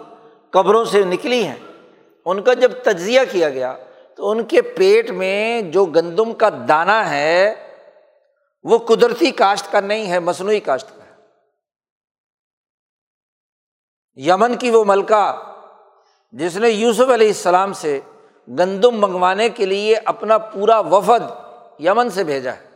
[0.52, 1.73] قبروں سے نکلی ہیں۔
[2.26, 3.78] ان کا جب تجزیہ کیا گیا
[4.16, 7.54] تو ان کے پیٹ میں جو گندم کا دانہ ہے،
[8.64, 11.14] وہ قدرتی کاشت کا نہیں ہے، مصنوعی کاشت کا ہے۔
[14.16, 15.54] یمن کی وہ ملکہ
[16.32, 18.00] جس نے یوسف علیہ السلام سے
[18.48, 21.32] گندم منگوانے کے لیے اپنا پورا وفد
[21.80, 22.70] یمن سے بھیجا ہے۔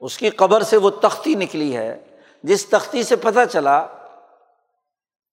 [0.00, 2.04] اس کی قبر سے وہ تختی نکلی ہے،
[2.42, 3.86] جس تختی سے پتہ چلا،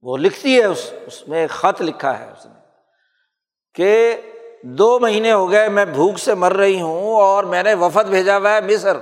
[0.02, 2.59] وہ لکھتی ہے، اس اس میں ایک خط لکھا ہے اس نے۔
[3.76, 4.16] کہ
[4.64, 8.38] دو مہینے ہو گئے میں بھوک سے مر رہی ہوں اور میں نے وفد بھیجا
[8.38, 8.98] ہوا ہے مصر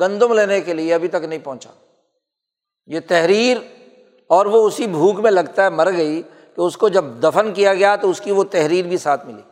[0.00, 1.70] گندم لینے کے لیے، ابھی تک نہیں پہنچا۔
[2.86, 3.58] یہ تحریر
[4.28, 7.74] اور وہ اسی بھوک میں لگتا ہے، مر گئی کہ اس کو جب دفن کیا
[7.74, 9.42] گیا تو اس کی وہ تحریر بھی ساتھ ملی۔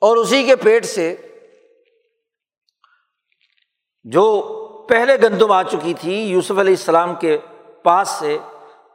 [0.00, 1.16] اور اسی کے پیٹ سے
[4.04, 4.42] جو
[4.88, 7.38] پہلے گندم آ چکی تھی یوسف علیہ السلام کے
[7.82, 8.38] پاس سے،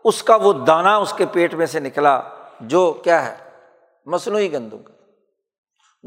[0.04, 2.22] اس کا وہ دانا اس کے پیٹ میں سے نکلا۔
[2.60, 3.36] جو کیا ہے،
[4.06, 4.94] مصنوعی گندم کا۔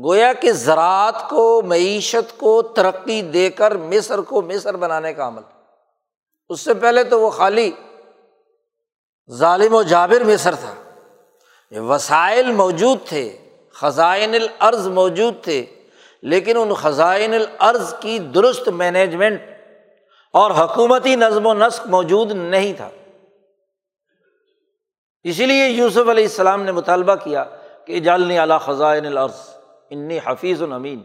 [0.04, 5.42] گویا کہ زراعت کو، معیشت کو ترقی دے کر مصر کو مصر بنانے کا عمل۔
[6.48, 7.70] اس سے پہلے تو وہ خالی
[9.30, 10.74] ظالم و جابر مصر تھا۔
[11.80, 13.36] وسائل موجود تھے،
[13.72, 15.66] خزائن العرض موجود تھے،
[16.22, 19.42] لیکن ان خزائن العرض کی درست مینجمنٹ
[20.32, 22.88] اور حکومتی نظم و نسق موجود نہیں تھا۔
[25.28, 27.44] اسی لیے یوسف علیہ السلام نے مطالبہ کیا
[27.84, 29.48] کہ جالنی اعلیٰ خزائن العرض
[29.90, 31.02] انی حفیظ الامین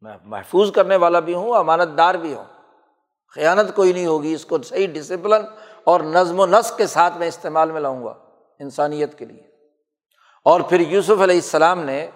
[0.00, 2.44] میں محفوظ کرنے والا بھی ہوں، امانت دار بھی ہوں۔
[3.34, 5.44] خیانت کوئی نہیں ہوگی، اس کو صحیح ڈسپلن
[5.84, 8.14] اور نظم و نسق کے ساتھ میں استعمال میں لاؤں گا
[8.60, 9.42] انسانیت کے لیے۔
[10.44, 12.10] اور پھر یوسف علیہ السلام نے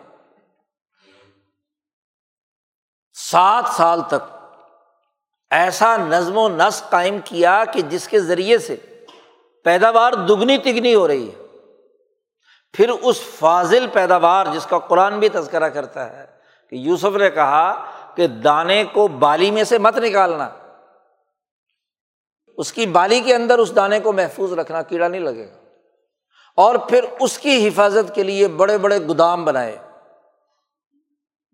[3.15, 4.55] سات سال تک
[5.51, 8.77] ایسا نظم و نسق قائم کیا کہ جس کے ذریعے سے
[9.69, 11.43] پیداوار دگنی تگنی ہو رہی ہے۔
[12.73, 16.27] پھر اس فاضل پیداوار جس کا قرآن بھی تذکرہ کرتا ہے
[16.71, 20.51] کہ یوسف نے کہا کہ دانے کو بالی میں سے مت نکالنا۔
[22.57, 25.57] اس کی بالی کے اندر اس دانے کو محفوظ رکھنا کیڑا نہیں لگے گا۔
[26.57, 29.79] اور پھر اس کی حفاظت کے لیے بڑے بڑے گودام بنائے۔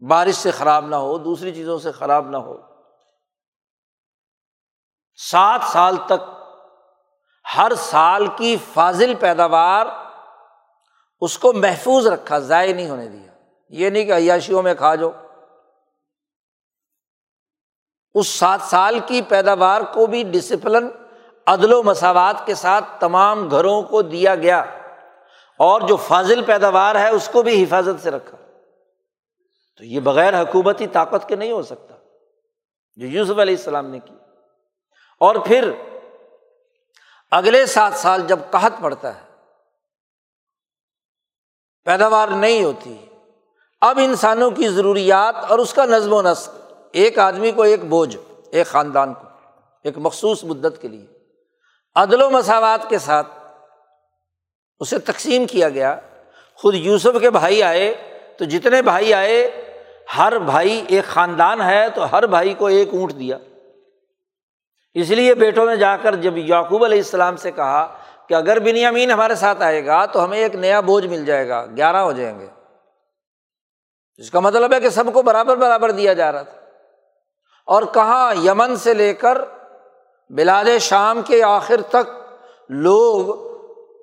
[0.08, 2.58] بارش سے خراب نہ ہو، دوسری چیزوں سے خراب نہ ہو۔
[5.30, 6.33] سات سال تک
[7.56, 9.86] ہر سال کی فاضل پیداوار
[11.20, 13.32] اس کو محفوظ رکھا، ضائع نہیں ہونے دیا۔
[13.68, 15.10] یہ نہیں کہ عیاشیوں میں کھا جاؤ۔
[18.14, 20.88] اس سات سال کی پیداوار کو بھی ڈسپلن
[21.46, 24.64] عدل و مساوات کے ساتھ تمام گھروں کو دیا گیا۔
[25.58, 28.36] اور جو فاضل پیداوار ہے، اس کو بھی حفاظت سے رکھا۔
[29.76, 31.94] تو یہ بغیر حکومتی طاقت کے نہیں ہو سکتا۔
[32.96, 34.14] جو یوسف علیہ السلام نے کی۔
[35.20, 35.70] اور پھر
[37.34, 39.20] اگلے سات سال جب قحط پڑتا ہے،
[41.84, 42.96] پیداوار نہیں ہوتی۔
[43.80, 46.50] اب انسانوں کی ضروریات اور اس کا نظم و نسق،
[46.92, 48.16] ایک آدمی کو ایک بوجھ،
[48.50, 49.28] ایک خاندان کو،
[49.84, 51.06] ایک مخصوص مدت کے لیے۔
[51.94, 53.26] عدل و مساوات کے ساتھ
[54.80, 56.00] اسے تقسیم کیا گیا۔
[56.54, 57.94] خود یوسف کے بھائی آئے،
[58.38, 59.50] تو جتنے بھائی آئے،
[60.18, 63.38] ہر بھائی ایک خاندان ہے، تو ہر بھائی کو ایک اونٹ دیا۔
[64.94, 68.84] اس لیے بیٹوں نے جا کر جب یعقوب علیہ السلام سے کہا کہ اگر بنی
[68.84, 72.12] امین ہمارے ساتھ آئے گا تو ہمیں ایک نیا بوجھ مل جائے گا، گیارہ ہو
[72.12, 72.46] جائیں گے۔
[74.16, 76.58] اس کا مطلب ہے کہ سب کو برابر برابر دیا جا رہا تھا۔
[77.66, 79.38] اور کہاں؟ یمن سے لے کر
[80.30, 82.10] بلاد شام کے آخر تک
[82.68, 83.54] لوگ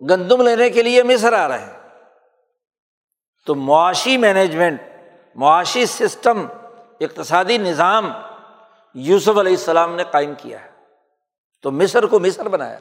[0.10, 1.90] گندم لینے کے لیے مصر آ رہے ہیں۔
[3.48, 4.82] تو معاشی مینجمنٹ،
[5.36, 6.46] معاشی سسٹم،
[7.00, 8.12] اقتصادی نظام
[8.94, 10.71] یوسف علیہ السلام نے قائم کیا ہے۔
[11.62, 12.80] تو مصر کو مصر بنایا۔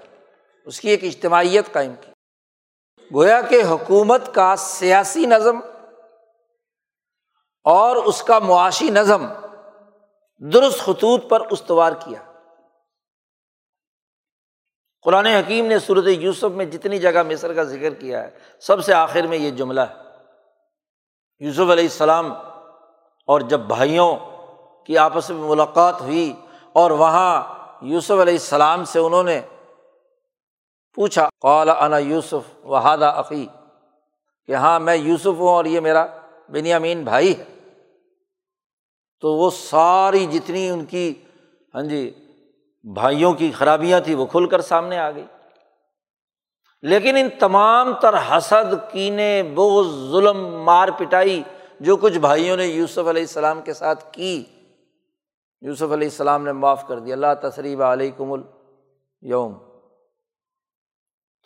[0.64, 2.12] اس کی ایک اجتماعیت قائم کی۔
[3.14, 5.58] گویا کہ حکومت کا سیاسی نظم
[7.64, 9.26] اور اس کا معاشی نظم
[10.38, 12.22] درست خطوط پر استوار کیا۔
[15.02, 18.94] قرآن حکیم نے صورت یوسف میں جتنی جگہ مصر کا ذکر کیا ہے، سب سے
[18.94, 19.94] آخر میں یہ جملہ ہے۔
[21.38, 22.32] یوسف علیہ السلام
[23.26, 24.16] اور جب بھائیوں
[24.86, 26.32] کی آپس میں ملاقات ہوئی
[26.72, 29.40] اور وہاں یوسف علیہ السلام سے انہوں نے
[30.94, 33.46] پوچھا، قال انا یوسف وحادہ عقی
[34.46, 36.06] کہ ہاں میں یوسف ہوں اور یہ میرا
[36.48, 37.44] بنیامین بھائی ہے۔
[39.20, 41.14] تو وہ ساری جتنی ان کی
[41.74, 42.14] ہاں جی
[42.84, 45.26] بھائیوں کی خرابیاں تھیں وہ کھل کر سامنے آ گئی۔
[46.82, 51.42] لیکن ان تمام تر حسد، کینے بوز ظلم، مار پٹائی
[51.80, 54.44] جو کچھ بھائیوں نے یوسف علیہ السلام کے ساتھ کی
[55.60, 58.34] یوسف علیہ السلام نے معاف کر دیا اللہ تصریب علیہ کم
[59.22, 59.54] یوم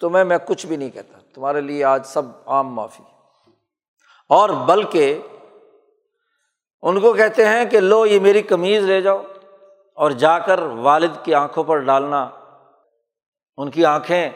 [0.00, 3.03] تمہیں میں کچھ بھی نہیں کہتا، تمہارے لیے آج سب عام معافی۔
[4.29, 5.22] اور بلکہ
[6.83, 9.22] ان کو کہتے ہیں کہ لو یہ میری کمیز لے جاؤ
[9.94, 12.31] اور جا کر والد کی آنکھوں پر ڈالنا۔
[13.57, 14.31] ان کی آنکھیں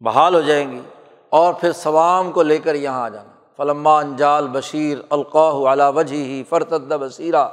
[0.00, 0.80] بحال ہو جائیں گی
[1.28, 6.16] اور پھر سوام کو لے کر یہاں آ جانا۔ فلما انجال بشیر القاہ علا وجہ
[6.16, 7.48] ہی فرتد بصیرہ۔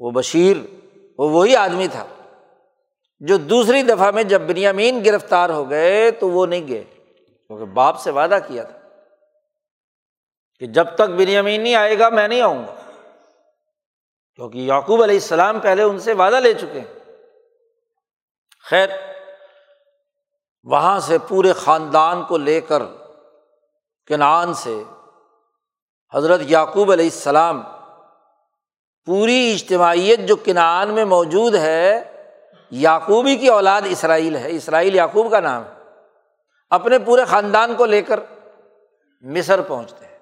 [0.00, 0.56] وہ بشیر،
[1.18, 2.06] وہ وہی آدمی تھا
[3.18, 6.84] جو دوسری دفعہ میں جب بنیامین گرفتار ہو گئے تو وہ نہیں گئے،
[7.46, 8.78] کیونکہ باپ سے وعدہ کیا تھا
[10.58, 12.74] کہ جب تک بنیامین نہیں آئے گا میں نہیں آؤں گا۔
[14.34, 16.98] کیونکہ یعقوب علیہ السلام پہلے ان سے وعدہ لے چکے ہیں۔
[18.64, 18.88] خیر،
[20.64, 22.82] وہاں سے پورے خاندان کو لے کر
[24.06, 24.82] کنعان سے
[26.14, 27.62] حضرت یعقوب علیہ السلام
[29.06, 32.04] پوری اجتماعیت جو کنعان میں موجود ہے،
[32.70, 35.84] یعقوبی کی اولاد اسرائیل ہے۔ اسرائیل یعقوب کا نام ہے۔
[36.70, 38.20] اپنے پورے خاندان کو لے کر
[39.20, 40.18] مصر پہنچتے ہیں۔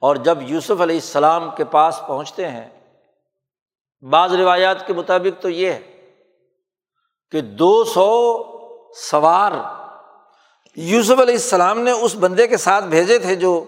[0.00, 2.68] اور جب یوسف علیہ السلام کے پاس پہنچتے ہیں،
[4.10, 6.12] بعض روایات کے مطابق تو یہ ہے
[7.30, 8.42] کہ دو سو
[8.96, 9.52] سوار
[10.76, 13.64] یوسف علیہ السلام نے اس بندے کے ساتھ بھیجے تھے جو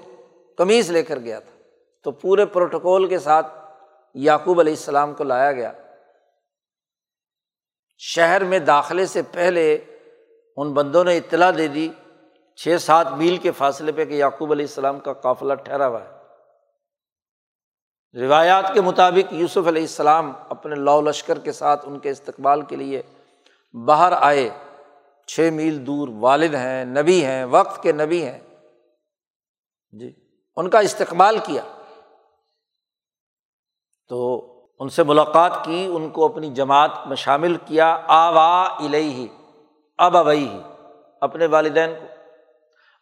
[0.58, 1.62] قمیض لے کر گیا تھا۔
[2.04, 3.61] تو پورے پروٹوکول کے ساتھ
[4.14, 5.72] یعقوب علیہ السلام کو لایا گیا۔
[7.98, 9.78] شہر میں داخلے سے پہلے
[10.56, 11.88] ان بندوں نے اطلاع دے دی،
[12.56, 16.22] چھ سات میل کے فاصلے پہ کہ یعقوب علیہ السلام کا قافلہ ٹھہرا ہوا ہے۔
[18.20, 22.76] روایات کے مطابق یوسف علیہ السلام اپنے لو لشکر کے ساتھ ان کے استقبال کے
[22.76, 23.02] لیے
[23.86, 24.50] باہر آئے۔
[25.26, 28.40] چھ میل دور والد ہیں، نبی ہیں، وقت کے نبی ہیں۔
[29.92, 30.12] جی
[30.56, 31.62] ان کا استقبال کیا۔
[34.12, 39.26] تو ان سے ملاقات کی، ان کو اپنی جماعت میں شامل کیا، آوا الہی
[39.98, 40.60] اب ابئی ہی
[41.20, 42.06] اپنے والدین کو۔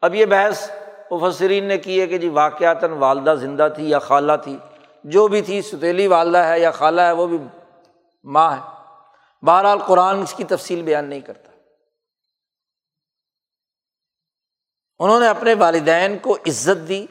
[0.01, 0.70] اب یہ بحث
[1.11, 4.59] مفسرین نے کی ہے کہ جی واقعات والدہ زندہ تھی یا خالہ تھی،
[5.05, 7.38] جو بھی تھی، ستیلی والدہ ہے یا خالہ ہے، وہ بھی
[8.25, 8.62] ماں ہے۔
[9.46, 11.53] بہرحال قرآن اس کی تفصیل بیان نہیں کرتا۔
[14.99, 17.07] انہوں نے اپنے والدین کو عزت دی،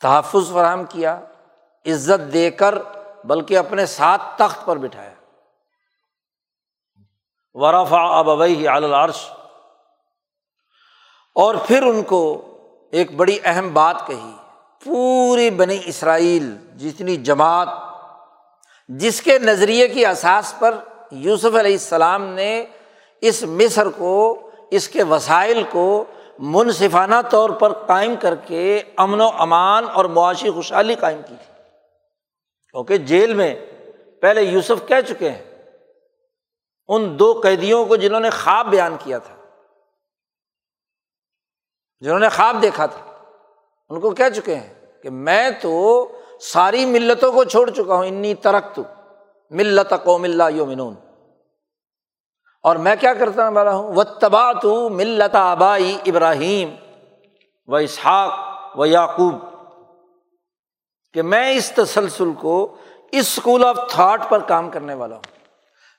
[0.00, 1.20] تحفظ فراہم کیا
[1.86, 2.74] عزت دے کر
[3.24, 5.10] بلکہ اپنے ساتھ تخت پر بٹھایا۔
[7.54, 9.30] ورفا ابوئی العرش۔
[11.34, 12.48] اور پھر ان کو
[12.90, 14.32] ایک بڑی اہم بات کہی۔
[14.84, 17.68] پوری بنی اسرائیل جتنی جماعت
[18.88, 20.74] جس کے نظریے کی اساس پر
[21.10, 22.66] یوسف علیہ السلام نے
[23.20, 26.04] اس مصر کو، اس کے وسائل کو
[26.38, 31.51] منصفانہ طور پر قائم کر کے امن و امان اور معاشی خوشحالی قائم کی تھی۔
[32.74, 33.54] کیونکہ جیل میں
[34.20, 35.42] پہلے یوسف کہہ چکے ہیں،
[36.88, 39.34] ان دو قیدیوں کو جنہوں نے خواب بیان کیا تھا،
[42.02, 43.04] جنہوں نے خواب دیکھا تھا،
[43.90, 45.72] ان کو کہہ چکے ہیں کہ میں تو
[46.40, 48.82] ساری ملتوں کو چھوڑ چکا ہوں، انی ترک تو
[49.50, 50.94] ملت قوم اللہ یومنون
[52.64, 56.74] اور میں کیا کرتا والا ہوں؟ وہ تبا تو ملت آبائی ابراہیم
[57.68, 59.51] و اسحاق و یعقوب۔
[61.14, 62.76] کہ میں اس تسلسل کو
[63.12, 65.22] اس اسکول آف تھاٹ پر کام کرنے والا ہوں۔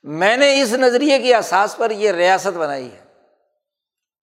[0.03, 3.03] میں نے اس نظریے کی احساس پر یہ ریاست بنائی ہے۔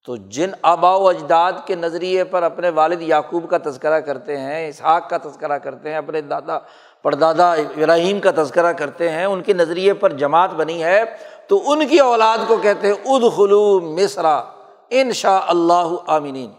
[0.05, 4.67] تو جن آبا و اجداد کے نظریے پر اپنے والد یعقوب کا تذکرہ کرتے ہیں،
[4.67, 6.59] اسحاق کا تذکرہ کرتے ہیں، اپنے دادا،
[7.01, 11.03] پردادا ابراہیم کا تذکرہ کرتے ہیں، ان کے نظریے پر جماعت بنی ہے،
[11.47, 14.43] تو ان کی اولاد کو کہتے ہیں اد خلو مصرا
[14.89, 16.51] ان شاء اللہ عامنین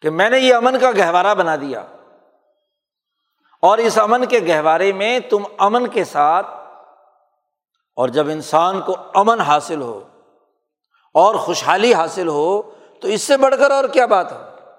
[0.00, 1.84] کہ میں نے یہ امن کا گہوارہ بنا دیا۔
[3.62, 6.46] اور اس امن کے گہوارے میں تم امن کے ساتھ،
[7.96, 10.08] اور جب انسان کو امن حاصل ہو
[11.14, 12.62] اور خوشحالی حاصل ہو،
[13.00, 14.70] تو اس سے بڑھ کر اور کیا بات ہے؟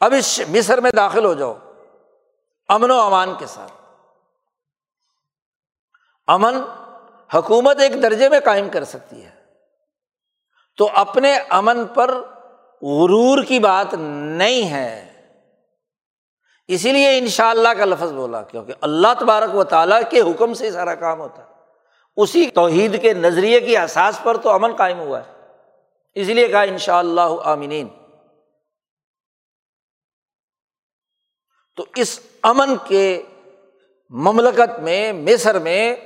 [0.00, 1.54] اب اس مصر میں داخل ہو جاؤ،
[2.68, 3.72] امن و امان کے ساتھ۔
[6.26, 6.54] امن
[7.34, 9.30] حکومت ایک درجے میں قائم کر سکتی ہے۔
[10.76, 12.10] تو اپنے امن پر
[12.82, 15.11] غرور کی بات نہیں ہے۔
[16.74, 20.54] اسی لیے ان شاء اللہ کا لفظ بولا، کیونکہ اللہ تبارک و تعالیٰ کے حکم
[20.54, 21.48] سے سارا کام ہوتا ہے۔
[22.16, 25.32] اسی توحید کے نظریے کی احساس پر تو امن قائم ہوا ہے۔
[26.14, 27.88] اس لیے کہا ان شاء اللہ عامنین
[31.76, 33.22] تو اس امن کے
[34.08, 35.96] مملکت میں، مصر میں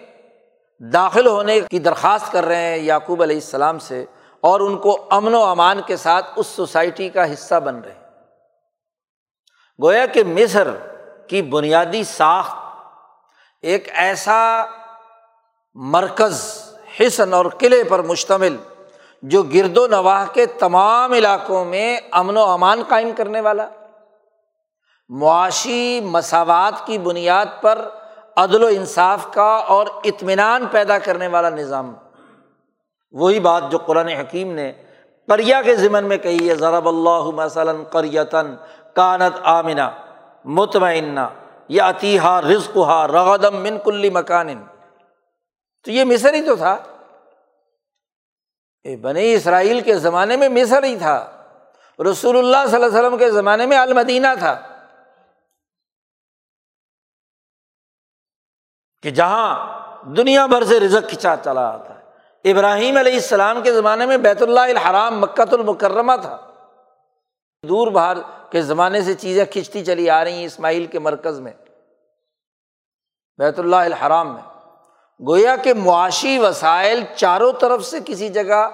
[0.79, 4.05] داخل ہونے کی درخواست کر رہے ہیں یعقوب علیہ السلام سے
[4.41, 8.06] اور ان کو امن و امان کے ساتھ اس سوسائٹی کا حصہ بن رہے ہیں۔
[9.83, 10.71] گویا کہ مصر
[11.27, 12.57] کی بنیادی ساخت
[13.63, 14.65] ایک ایسا
[15.75, 16.63] مرکز،
[17.01, 18.57] حصن اور قلعے پر مشتمل،
[19.23, 23.69] جو گرد و نواح کے تمام علاقوں میں امن و امان قائم کرنے والا۔
[25.09, 27.89] معاشی مساوات کی بنیاد پر
[28.37, 31.95] عدل و انصاف کا اور اطمینان پیدا کرنے والا نظام۔
[33.13, 34.73] وہی بات جو قرآن حکیم نے
[35.29, 38.57] کریا کے ذمن میں کہی ہے، ضرب اللہ مثلاً قریتاً
[38.97, 39.91] کانت آمنا
[40.45, 41.21] مطمئنہ
[41.69, 44.65] یا اتیحا رزق ہا رغدم من کلی مکان۔
[45.85, 46.77] تو یہ مصر ہی تو تھا۔
[49.03, 51.45] بنی اسرائیل کے زمانے میں مصر ہی تھا۔
[52.11, 54.61] رسول اللہ صلی اللہ علیہ وسلم کے زمانے میں المدینہ تھا۔
[59.03, 62.01] کہ جہاں دنیا بھر سے رزق کھینچا چلا آتا ہے۔
[62.53, 66.39] ابراہیم علیہ السلام کے زمانے میں بیت اللہ الحرام مکت المکرمہ تھا۔
[67.69, 68.17] دور باہر
[68.51, 71.53] کے زمانے سے چیزیں کھینچتی چلی آ رہی ہیں اسماعیل کے مرکز میں،
[73.39, 74.43] بیت اللہ الحرام میں۔
[75.27, 78.69] گویا کہ معاشی وسائل چاروں طرف سے کسی جگہ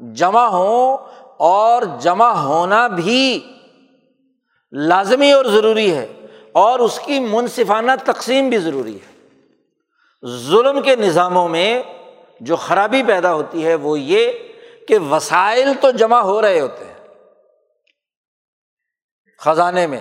[0.00, 0.96] جمع ہوں
[1.36, 3.52] اور جمع ہونا بھی
[4.72, 6.06] لازمی اور ضروری ہے
[6.52, 9.28] اور اس کی منصفانہ تقسیم بھی ضروری ہے۔
[10.26, 11.82] ظلم کے نظاموں میں
[12.40, 14.32] جو خرابی پیدا ہوتی ہے وہ یہ
[14.88, 16.95] کہ وسائل تو جمع ہو رہے ہوتے ہیں۔
[19.38, 20.00] خزانے میں،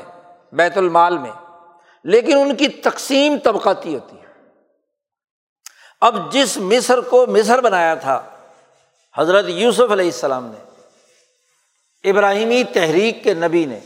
[0.51, 1.31] بیت المال میں۔
[2.03, 4.25] لیکن ان کی تقسیم طبقاتی ہوتی ہے۔
[6.01, 8.23] اب جس مصر کو مصر بنایا تھا،
[9.17, 10.81] حضرت یوسف علیہ السلام نے،
[12.09, 13.79] ابراہیمی تحریک کے نبی نے،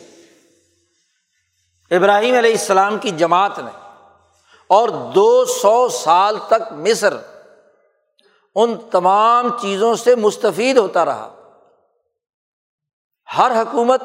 [1.96, 3.94] ابراہیم علیہ السلام کی جماعت نے،
[4.68, 7.14] اور دو سو سال تک مصر
[8.56, 11.36] ان تمام چیزوں سے مستفید ہوتا رہا۔
[13.38, 14.04] ہر حکومت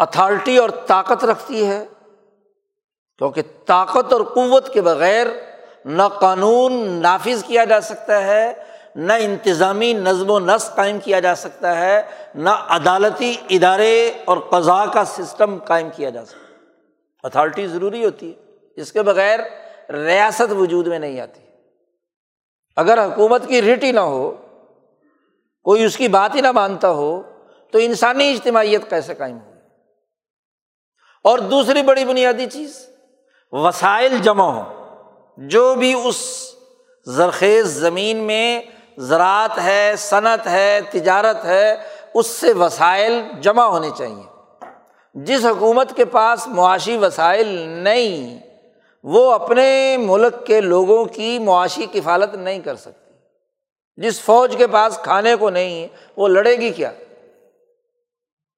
[0.00, 1.84] اتھارٹی اور طاقت رکھتی ہے،
[3.20, 5.26] کیونکہ طاقت اور قوت کے بغیر
[5.84, 6.72] نہ قانون
[7.02, 8.52] نافذ کیا جا سکتا ہے،
[8.96, 12.02] نہ انتظامی نظم و نسق قائم کیا جا سکتا ہے،
[12.34, 16.56] نہ عدالتی ادارے اور قضاء کا سسٹم قائم کیا جا سکتا ہے۔
[17.24, 19.40] اتھارٹی ضروری ہوتی ہے، اس کے بغیر
[19.90, 21.40] ریاست وجود میں نہیں آتی۔
[22.76, 24.30] اگر حکومت کی رٹ ہی نہ ہو،
[25.62, 27.22] کوئی اس کی بات ہی نہ مانتا ہو،
[27.70, 29.52] تو انسانی اجتماعیت کیسے قائم ہو
[31.24, 32.86] اور دوسری بڑی بنیادی چیز،
[33.52, 34.64] وسائل جمع ہو
[35.36, 36.16] جو بھی اس
[37.06, 38.60] زرخیز زمین میں
[38.98, 41.74] زراعت ہے، صنعت ہے، تجارت ہے،
[42.14, 44.22] اس سے وسائل جمع ہونے چاہیے۔
[45.14, 48.38] جس حکومت کے پاس معاشی وسائل نہیں،
[49.02, 53.14] وہ اپنے ملک کے لوگوں کی معاشی کفالت نہیں کر سکتی۔
[53.96, 56.92] جس فوج کے پاس کھانے کو نہیں، وہ لڑے گی کیا؟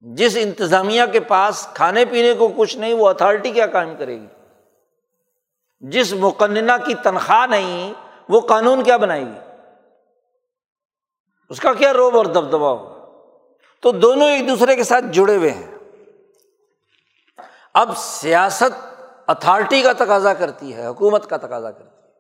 [0.03, 4.27] جس انتظامیہ کے پاس کھانے پینے کو کچھ نہیں، وہ اتھارٹی کیا کام کرے گی؟
[5.81, 7.93] جس مقننہ کی تنخواہ نہیں،
[8.29, 9.39] وہ قانون کیا بنائے گی؟
[11.49, 13.05] اس کا کیا روب اور دبدبا ہوگا؟
[13.83, 15.75] تو دونوں ایک دوسرے کے ساتھ جڑے ہوئے ہیں۔
[17.75, 18.73] اب سیاست
[19.27, 22.13] اتھارٹی کا تقاضا کرتی ہے، حکومت کا تقاضا کرتی ہے،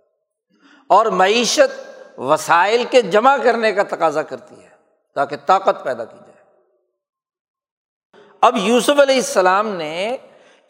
[0.86, 4.68] اور معیشت وسائل کے جمع کرنے کا تقاضا کرتی ہے
[5.14, 6.29] تاکہ طاقت پیدا کی جائے۔
[8.43, 10.16] اب یوسف علیہ السلام نے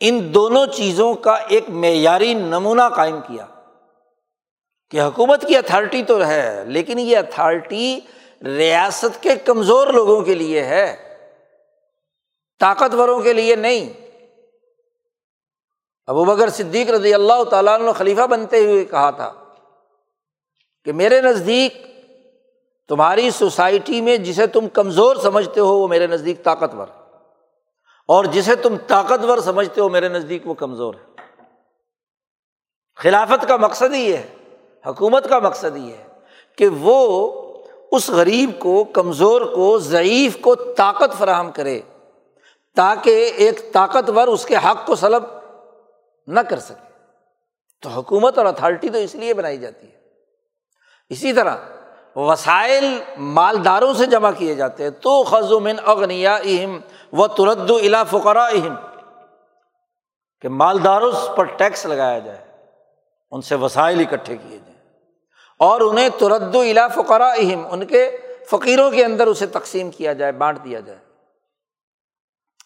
[0.00, 3.46] ان دونوں چیزوں کا ایک معیاری نمونہ قائم کیا
[4.90, 7.98] کہ حکومت کی اتھارٹی تو ہے، لیکن یہ اتھارٹی
[8.42, 10.96] ریاست کے کمزور لوگوں کے لیے ہے،
[12.60, 13.88] طاقتوروں کے لیے نہیں۔
[16.08, 19.32] ابو بکر صدیق رضی اللہ تعالیٰ نے خلیفہ بنتے ہوئے کہا تھا
[20.86, 21.74] کہ میرے نزدیک
[22.90, 26.86] تمہاری سوسائٹی میں جسے تم کمزور سمجھتے ہو، وہ میرے نزدیک طاقتور
[28.10, 31.22] اور جسے تم طاقتور سمجھتے ہو، میرے نزدیک وہ کمزور ہے۔
[32.96, 34.34] خلافت کا مقصد ہی ہے،
[34.86, 36.04] حکومت کا مقصد ہی ہے
[36.56, 37.32] کہ وہ
[37.92, 41.80] اس غریب کو، کمزور کو، ضعیف کو طاقت فراہم کرے،
[42.76, 45.22] تاکہ ایک طاقتور اس کے حق کو سلب
[46.26, 46.90] نہ کر سکے۔
[47.82, 50.00] تو حکومت اور اتھارٹی تو اس لیے بنائی جاتی ہے۔
[51.08, 51.56] اسی طرح
[52.16, 56.80] وسائل مالداروں سے جمع کیے جاتے ہیں۔ تو خزمن اغنیا اہم
[57.12, 58.74] و ترد الا فقرا اہم
[60.40, 62.38] کہ مالداروں پر ٹیکس لگایا جائے،
[63.30, 64.98] ان سے وسائل اکٹھے کیے جائیں۔
[65.58, 68.16] اور انہیں ترد الا فقرا اہم ان کے
[68.50, 70.98] فقیروں کے اندر اسے تقسیم کیا جائے، بانٹ دیا جائے۔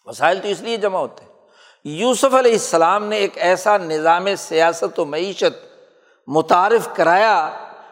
[0.05, 1.31] وسائل تو اس لیے جمع ہوتے ہیں۔
[1.83, 5.75] یوسف علیہ السلام نے ایک ایسا نظام سیاست و معیشت
[6.27, 7.49] متعارف کرایا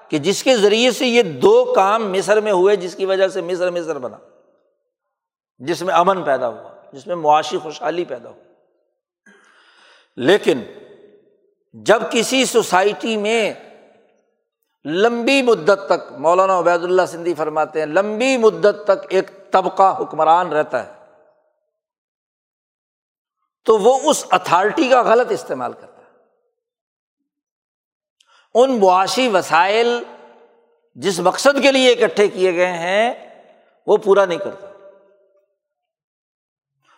[0.08, 3.42] کہ جس کے ذریعے سے یہ دو کام مصر میں ہوئے، جس کی وجہ سے
[3.42, 4.18] مصر مصر بنا۔
[5.58, 8.42] جس میں امن پیدا ہوا، جس میں معاشی خوشحالی پیدا ہو
[10.18, 10.64] لیکن
[11.74, 13.54] جب کسی سوسائٹی میں
[14.86, 20.52] لمبی مدت تک مولانا عبید اللہ سندھی فرماتے ہیں، لمبی مدت تک ایک طبقہ حکمران
[20.54, 20.92] رہتا ہے،
[23.66, 26.12] تو وہ اس اتھارٹی کا غلط استعمال کرتا ہے۔
[28.54, 30.04] ان معاشی وسائل
[30.96, 33.14] جس مقصد کے لیے اکٹھے کیے گئے ہیں،
[33.88, 34.68] وہ پورا نہیں کرتا۔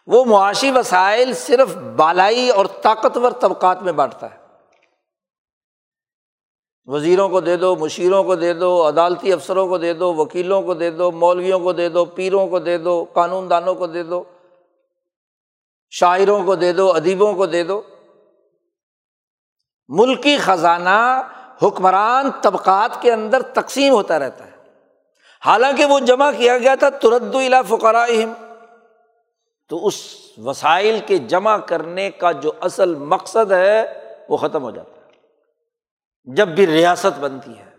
[0.08, 4.46] وہ معاشی وسائل صرف بالائی اور طاقتور طبقات میں بانٹتا ہے۔
[6.86, 10.74] وزیروں کو دے دو، مشیروں کو دے دو، عدالتی افسروں کو دے دو، وکیلوں کو
[10.74, 14.24] دے دو، مولویوں کو دے دو، پیروں کو دے دو قانون دانوں کو دے دو،
[15.90, 17.82] شاعروں کو دے دو، ادیبوں کو دے دو۔
[19.88, 21.22] ملکی خزانہ
[21.64, 24.52] حکمران طبقات کے اندر تقسیم ہوتا رہتا ہے۔
[25.46, 28.06] حالانکہ وہ جمع کیا گیا تھا ترد الا فقرا
[29.70, 29.96] تو اس
[30.38, 35.12] وسائل کے جمع کرنے کا جو اصل مقصد ہے، وہ ختم ہو جاتا ہے۔
[36.36, 37.70] جب بھی ریاست بنتی ہے،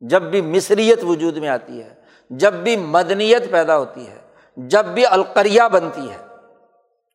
[0.00, 1.94] جب بھی مصریت وجود میں آتی ہے،
[2.30, 4.18] جب بھی مدنیت پیدا ہوتی ہے،
[4.56, 6.18] جب بھی القریہ بنتی ہے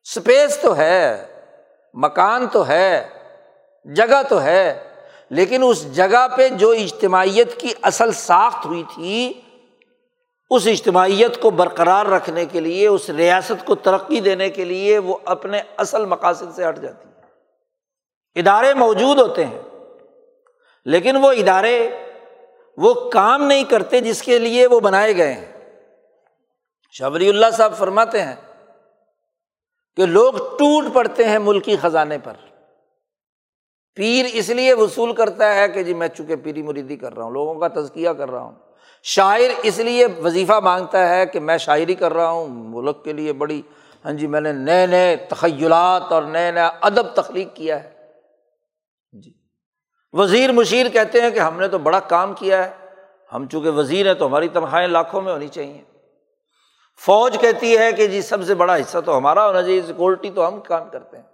[0.02, 1.26] اسپیس تو ہے،
[1.94, 3.08] مکان تو ہے،
[3.84, 4.88] جگہ تو ہے،
[5.30, 9.32] لیکن اس جگہ پہ جو اجتماعیت کی اصل ساخت ہوئی تھی
[10.50, 15.16] اس اجتماعیت کو برقرار رکھنے کے لیے، اس ریاست کو ترقی دینے کے لیے وہ
[15.24, 19.62] اپنے اصل مقاصد سے ہٹ جاتی ہے ادارے موجود ہوتے ہیں،
[20.86, 21.88] لیکن وہ ادارے
[22.78, 25.46] وہ کام نہیں کرتے جس کے لیے وہ بنائے گئے ہیں۔
[26.94, 28.34] شبری اللہ صاحب فرماتے ہیں
[29.96, 32.32] کہ لوگ ٹوٹ پڑتے ہیں ملکی خزانے پر۔
[33.96, 37.30] پیر اس لیے وصول کرتا ہے کہ جی میں چونکہ پیری مریدی کر رہا ہوں،
[37.30, 38.54] لوگوں کا تزکیہ کر رہا ہوں۔
[39.02, 43.32] شاعر اس لیے وظیفہ مانگتا ہے کہ میں شاعری کر رہا ہوں، ملک کے لیے
[43.32, 43.62] بڑی
[44.04, 47.92] ہاں جی میں نے نئے نئے تخیلات اور نئے نیا ادب تخلیق کیا ہے۔
[49.12, 49.32] جی۔
[50.12, 52.70] وزیر مشیر کہتے ہیں کہ ہم نے تو بڑا کام کیا ہے،
[53.32, 55.82] ہم چونکہ وزیر ہیں تو ہماری تنخواہیں لاکھوں میں ہونی چاہیے۔
[57.00, 60.48] فوج کہتی ہے کہ جی سب سے بڑا حصہ تو ہمارا ہونا چاہیے، سیکورٹی تو
[60.48, 61.24] ہم کام کرتے ہیں۔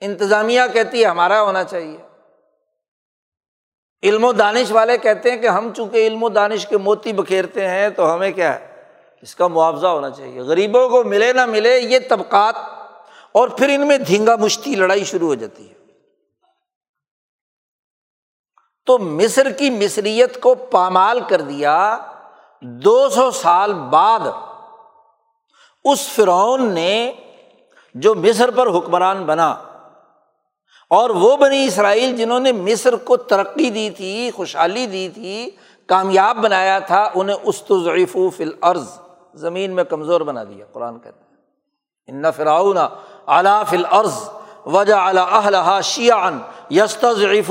[0.00, 1.98] انتظامیہ کہتی ہے ہمارا ہونا چاہیے۔
[4.02, 7.68] علم و دانش والے کہتے ہیں کہ ہم چونکہ علم و دانش کے موتی بکھیرتے
[7.68, 8.82] ہیں تو ہمیں کیا ہے؟
[9.22, 12.54] اس کا معاوضہ ہونا چاہیے۔ غریبوں کو ملے نہ ملے یہ طبقات
[13.32, 15.74] اور پھر ان میں دھینگا مشتی لڑائی شروع ہو جاتی ہے۔
[18.86, 21.98] تو مصر کی مصریت کو پامال کر دیا
[22.60, 24.20] دو سو سال بعد
[25.84, 27.12] اس فرعون نے
[27.94, 29.56] جو مصر پر حکمران بنا
[30.90, 35.50] اور وہ بنی اسرائیل جنہوں نے مصر کو ترقی دی تھی، خوشحالی دی تھی،
[35.88, 38.88] کامیاب بنایا تھا، انہیں استضعیف فل عرض
[39.34, 44.18] زمین میں کمزور بنا دیا، قرآن کہتے ہیں ان فراؤن اعلیٰ فل عرض
[44.66, 46.38] وجہ اعلیٰ شیان
[46.70, 47.50] یستضعیف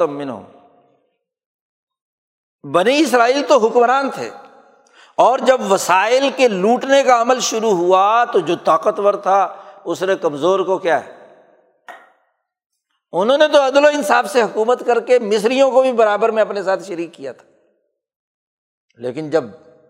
[0.00, 0.30] من
[2.64, 4.30] بنی اسرائیل تو حکمران تھے،
[5.18, 9.40] اور جب وسائل کے لوٹنے کا عمل شروع ہوا تو جو طاقتور تھا،
[9.84, 11.14] اس نے کمزور کو کیا ہے؟
[13.20, 16.42] انہوں نے تو عدل و انصاف سے حکومت کر کے مصریوں کو بھی برابر میں
[16.42, 17.44] اپنے ساتھ شریک کیا تھا۔
[18.96, 19.44] لیکن جب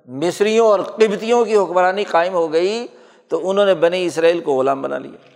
[0.07, 2.87] مصریوں اور قبتیوں کی حکمرانی قائم ہو گئی
[3.29, 5.29] تو انہوں نے بنی اسرائیل کو غلام بنا لیا۔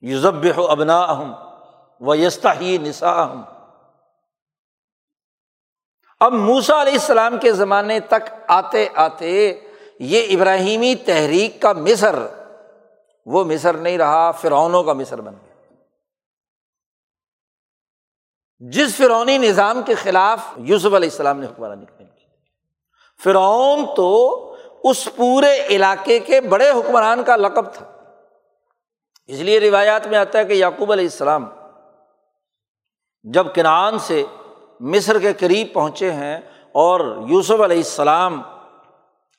[0.00, 1.32] یوزب ابنا اہم
[2.00, 3.42] و یستا ہی نسا اہم
[6.20, 9.60] اب موسا علیہ السلام کے زمانے تک آتے آتے
[9.98, 12.14] یہ ابراہیمی تحریک کا مصر،
[13.26, 15.47] وہ مصر نہیں رہا، فرعونوں کا مصر بن گیا۔
[18.60, 22.04] جس فرونی نظام کے خلاف یوسف علیہ السلام نے حکمرانی کی
[23.24, 24.54] فرعون تو
[24.84, 27.86] اس پورے علاقے کے بڑے حکمران کا لقب تھا۔
[29.26, 31.44] اس لیے روایات میں آتا ہے کہ یعقوب علیہ السلام
[33.22, 34.24] جب کنعان سے
[34.80, 36.40] مصر کے قریب پہنچے ہیں
[36.72, 38.42] اور یوسف علیہ السلام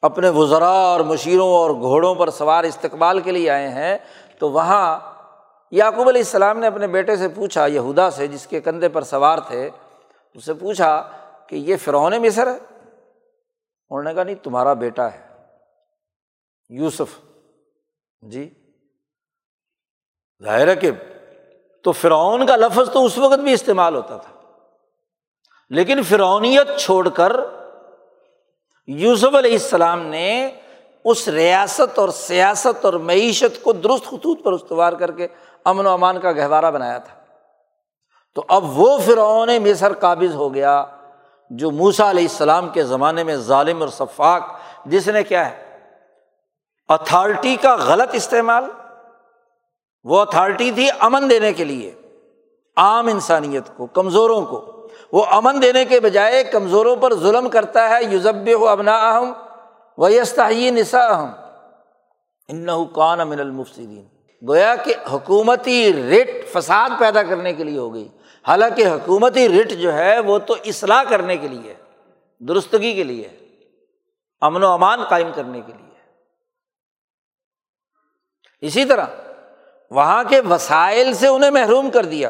[0.02, 3.98] اپنے وزراء اور مشیروں اور گھوڑوں پر سوار استقبال کے لیے آئے ہیں،
[4.40, 5.00] تو وہاں
[5.72, 9.38] یعقوب علیہ السلام نے اپنے بیٹے سے پوچھا، یہودا سے، جس کے کندھے پر سوار
[9.48, 9.70] تھے،
[10.34, 11.12] اس سے پوچھا
[11.48, 12.58] کہ یہ فرعون مصر ہے؟
[13.90, 15.28] انہوں نے کہا، نہیں، تمہارا بیٹا ہے،
[16.70, 17.20] یوسف۔
[18.22, 18.54] جی۔
[20.44, 20.92] ظاہر ہے کہ
[21.84, 24.42] تو فرعون کا لفظ تو اس وقت بھی استعمال ہوتا تھا۔
[25.70, 27.32] لیکن فرعونیت چھوڑ کر
[28.88, 30.52] یوسف علیہ السلام نے
[31.06, 35.28] اس ریاست اور سیاست اور معیشت کو درست خطوط پر استوار کر کے
[35.66, 37.16] امن و امان کا گہوارہ بنایا تھا۔
[38.36, 40.86] تو اب وہ فرعون مصر قابض ہو گیا
[41.50, 44.42] جو موسا علیہ السلام کے زمانے میں ظالم اور شفاق،
[44.86, 45.80] جس نے کیا ہے؟
[46.90, 48.64] اتھارٹی کا غلط استعمال،
[50.04, 51.96] وہ اتھارٹی تھی امن دینے کے لیے،
[52.78, 58.04] عام انسانیت کو، کمزوروں کو۔ وہ امن دینے کے بجائے کمزوروں پر ظلم کرتا ہے
[58.04, 59.34] یوزب و ابنا اہم
[59.98, 60.42] ویستہ
[60.72, 61.32] نسا اہم
[62.48, 62.70] ان
[64.48, 68.08] گویا کہ حکومتی رٹ فساد پیدا کرنے کے لیے ہو گئی
[68.48, 71.74] حالانکہ حکومتی رٹ جو ہے وہ تو اصلاح کرنے کے لیے،
[72.40, 73.28] درستگی کے لیے،
[74.42, 75.90] امن و امان قائم کرنے کے لیے۔
[78.62, 79.06] اسی طرح
[79.92, 82.30] وہاں کے وسائل سے انہیں محروم کر دیا۔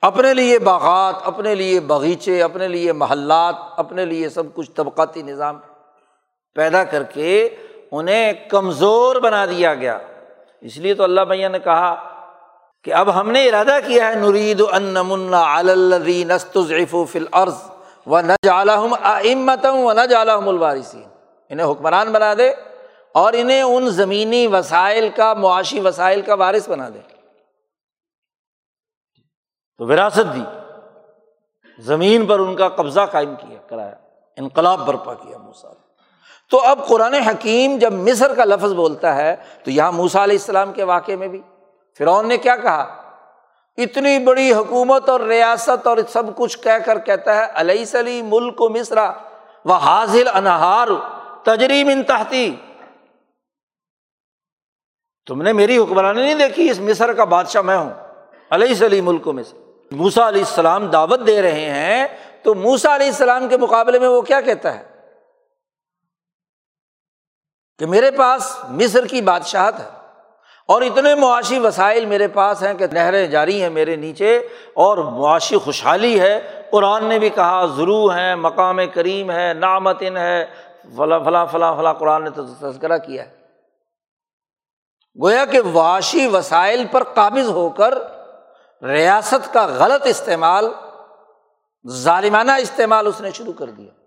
[0.00, 5.60] اپنے لیے باغات، اپنے لیے باغیچے، اپنے لیے محلات، اپنے لیے سب کچھ طبقاتی نظام
[6.54, 7.56] پیدا کر کے
[7.92, 9.98] انہیں کمزور بنا دیا گیا۔
[10.60, 12.14] اس لیے تو اللہ بھیا نے کہا
[12.84, 14.96] کہ اب ہم نے ارادہ کیا ہے نرید ان
[17.12, 17.54] فل عرض
[18.06, 21.08] و نہ جالحم امتم و نہ جالحم الوارثین
[21.48, 22.52] انہیں حکمران بنا دے
[23.12, 27.00] اور انہیں ان زمینی وسائل کا، معاشی وسائل کا وارث بنا دے۔
[29.78, 30.44] تو وراثت دی۔
[31.78, 33.94] زمین پر ان کا قبضہ قائم کیا، کرایا۔
[34.36, 35.68] انقلاب برپا کیا موسا
[36.50, 40.72] تو اب قرآن حکیم جب مصر کا لفظ بولتا ہے تو یہاں موسا علیہ السلام
[40.72, 41.40] کے واقعے میں بھی۔
[41.98, 43.04] فرعون نے کیا کہا؟
[43.76, 48.60] اتنی بڑی حکومت اور ریاست اور سب کچھ کہہ کر کہتا ہے علیہ سلی ملک
[48.60, 49.12] و مصرا
[49.64, 50.88] و حاضل انہار
[51.42, 52.56] تجریم انتہتی
[55.26, 57.90] تم نے میری حکمرانی نہیں دیکھی، اس مصر کا بادشاہ میں ہوں۔
[58.50, 59.56] علیہ سلی ملک و مصر
[59.94, 62.06] موسا علیہ السلام دعوت دے رہے ہیں
[62.42, 64.97] تو موسا علیہ السلام کے مقابلے میں وہ کیا کہتا ہے؟
[67.78, 69.88] کہ میرے پاس مصر کی بادشاہت ہے
[70.68, 74.36] اور اتنے معاشی وسائل میرے پاس ہیں کہ نہریں جاری ہیں میرے نیچے
[74.74, 80.46] اور معاشی خوشحالی ہے۔ قرآن نے بھی کہا، ضرو ہیں، مقام کریم ہے نامتن ہے
[80.96, 83.38] فلاں فلاں فلاں فلاں قرآن نے تو تذکرہ کیا ہے۔
[85.22, 87.98] گویا کہ معاشی وسائل پر قابض ہو کر
[88.82, 90.68] ریاست کا غلط استعمال،
[91.88, 93.97] ظالمانہ استعمال اس نے شروع کر دیا۔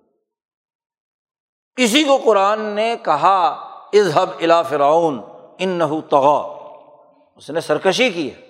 [1.77, 3.47] اسی کو قرآن نے کہا
[3.93, 5.21] اظہب الا فرعون
[5.57, 6.57] ان نہ تغا
[7.35, 8.41] اس نے سرکشی کی ہے۔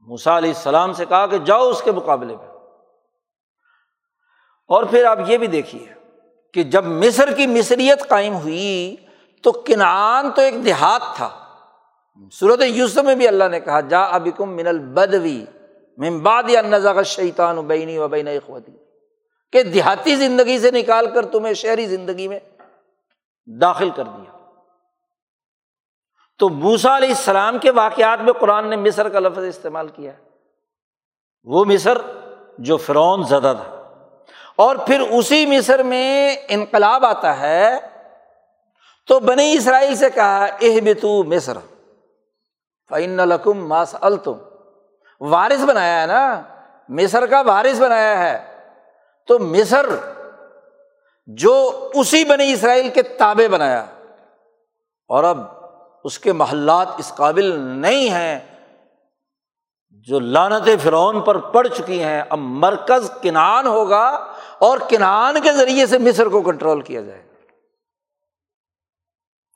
[0.00, 2.48] موسا علیہ السلام سے کہا کہ جاؤ اس کے مقابلے میں۔
[4.68, 5.86] اور پھر آپ یہ بھی دیکھیے
[6.52, 8.96] کہ جب مصر کی مصریت قائم ہوئی،
[9.42, 11.30] تو کنعان تو ایک دیہات تھا۔
[12.32, 15.44] صورت یوسف میں بھی اللہ نے کہا جا ابھی کم من البدوی
[15.96, 18.72] ممباد یا نزا شیطان بینی و بین اخوتی۔
[19.52, 22.40] کہ دیہاتی زندگی سے نکال کر تمہیں شہری زندگی میں
[23.60, 24.50] داخل کر دیا۔
[26.38, 30.12] تو موسا علیہ السلام کے واقعات میں قرآن نے مصر کا لفظ استعمال کیا۔
[31.44, 31.98] وہ مصر
[32.58, 33.88] جو فرعون زدہ تھا۔
[34.56, 37.78] اور پھر اسی مصر میں انقلاب آتا ہے۔
[39.06, 41.56] تو بنی اسرائیل سے کہا اہ بتو مصر۔
[42.88, 44.32] فعن القم ماس التم
[45.20, 46.42] وارث بنایا ہے نا۔
[46.88, 48.53] مصر کا وارث بنایا ہے۔
[49.26, 49.86] تو مصر
[51.26, 53.86] جو اسی بنی اسرائیل کے تابے بنایا
[55.08, 55.38] اور اب
[56.04, 58.38] اس کے محلات اس قابل نہیں ہیں
[59.90, 64.06] جو لانت فرعون پر پڑ چکی ہیں، اب مرکز کنان ہوگا
[64.58, 67.34] اور کنان کے ذریعے سے مصر کو کنٹرول کیا جائے۔ گا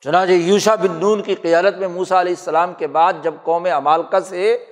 [0.02, 4.20] چنانچہ یوشا بن نون کی قیادت میں موسا علیہ السلام کے بعد جب قوم امالکا
[4.20, 4.66] سے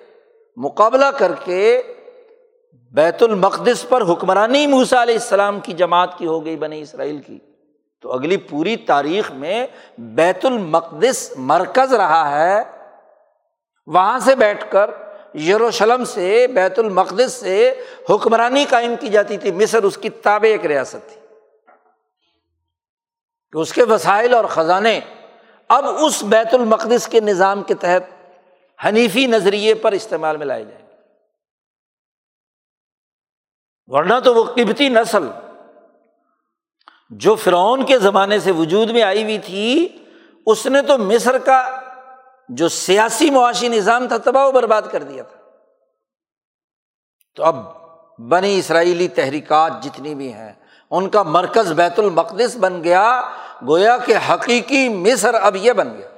[0.57, 1.83] مقابلہ کر کے
[2.93, 7.39] بیت المقدس پر حکمرانی موسا علیہ السلام کی جماعت کی ہو گئی بنی اسرائیل کی۔
[8.03, 9.67] تو اگلی پوری تاریخ میں
[9.99, 12.63] بیت المقدس مرکز رہا ہے۔
[13.87, 14.91] وہاں سے بیٹھ کر
[15.35, 17.75] یروشلم سے بیت المقدس سے
[18.11, 21.21] حکمرانی قائم کی جاتی تھی۔ مصر اس کی تابع ایک ریاست تھی۔
[23.53, 25.01] کہ اس کے وسائل اور خزانے
[25.69, 28.33] اب اس بیت المقدس کے نظام کے تحت
[28.87, 30.86] حنیفی نظریے پر استعمال میں لائے جائیں۔
[33.87, 35.29] ورنہ تو وہ قبتی نسل
[37.11, 39.89] جو فرعون کے زمانے سے وجود میں آئی ہوئی تھی،
[40.47, 41.81] اس نے تو مصر کا
[42.49, 45.51] جو سیاسی معاشی نظام تھا، تباہ و برباد کر دیا تھا۔
[47.35, 47.57] تو اب
[48.19, 50.53] بنی اسرائیلی تحریکات جتنی بھی ہیں،
[50.91, 53.23] ان کا مرکز بیت المقدس بن گیا،
[53.69, 56.09] گویا کہ حقیقی مصر اب یہ بن گیا۔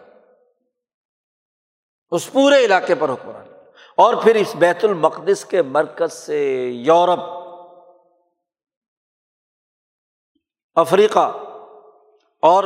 [2.11, 3.47] اس پورے علاقے پر حکمران۔
[3.97, 7.38] اور پھر اس بیت المقدس کے مرکز سے یورپ۔
[10.79, 11.31] افریقہ
[12.43, 12.65] اور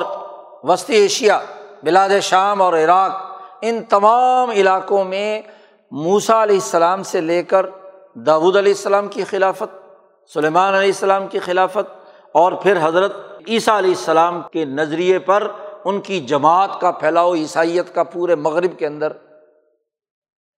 [0.65, 1.39] وسطی ایشیا،
[1.83, 3.13] بلاد شام اور عراق،
[3.63, 5.43] ان تمام علاقوں میں
[5.93, 7.67] موسا علیہ السلام سے لے کر
[8.15, 9.75] داود علیہ السلام کی خلافت،
[10.33, 11.97] سلیمان علیہ السلام کی خلافت
[12.33, 13.15] اور پھر حضرت
[13.49, 15.51] عیسیٰ علیہ السلام کے نظریے پر
[15.85, 19.13] ان کی جماعت کا پھیلاؤ، عیسائیت کا پورے مغرب کے اندر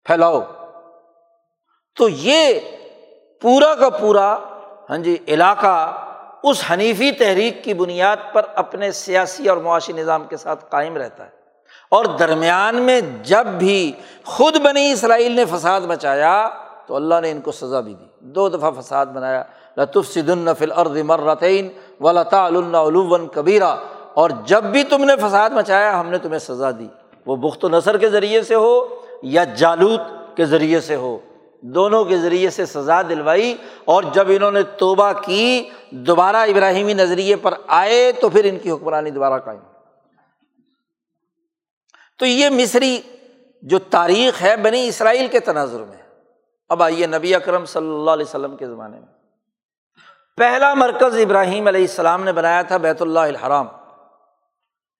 [0.06, 0.40] پھیلاؤ۔
[1.96, 2.60] تو یہ
[3.42, 4.36] پورا کا پورا
[4.90, 5.76] ہاں جی علاقہ
[6.44, 11.24] اس حنیفی تحریک کی بنیاد پر اپنے سیاسی اور معاشی نظام کے ساتھ قائم رہتا
[11.24, 11.30] ہے۔
[11.90, 13.92] اور درمیان میں جب بھی
[14.24, 16.48] خود بنی اسرائیل نے فساد مچایا
[16.86, 19.42] تو اللہ نے ان کو سزا بھی دی۔ دو دفعہ فساد بنایا۔
[19.76, 21.68] لطف سد النفل ارد مرتعین
[22.00, 22.48] و لتا
[31.66, 37.36] دونوں کے ذریعے سے سزا دلوائی اور جب انہوں نے توبہ کی، دوبارہ ابراہیمی نظریے
[37.36, 39.60] پر آئے تو پھر ان کی حکمرانی دوبارہ قائم۔
[42.18, 43.00] تو یہ مصری
[43.62, 46.20] جو تاریخ ہے بنی اسرائیل کے تناظر میں۔
[46.68, 49.08] اب آئیے نبی اکرم صلی اللہ علیہ وسلم کے زمانے میں۔
[50.36, 53.66] پہلا مرکز ابراہیم علیہ السلام نے بنایا تھا بیت اللہ الحرام۔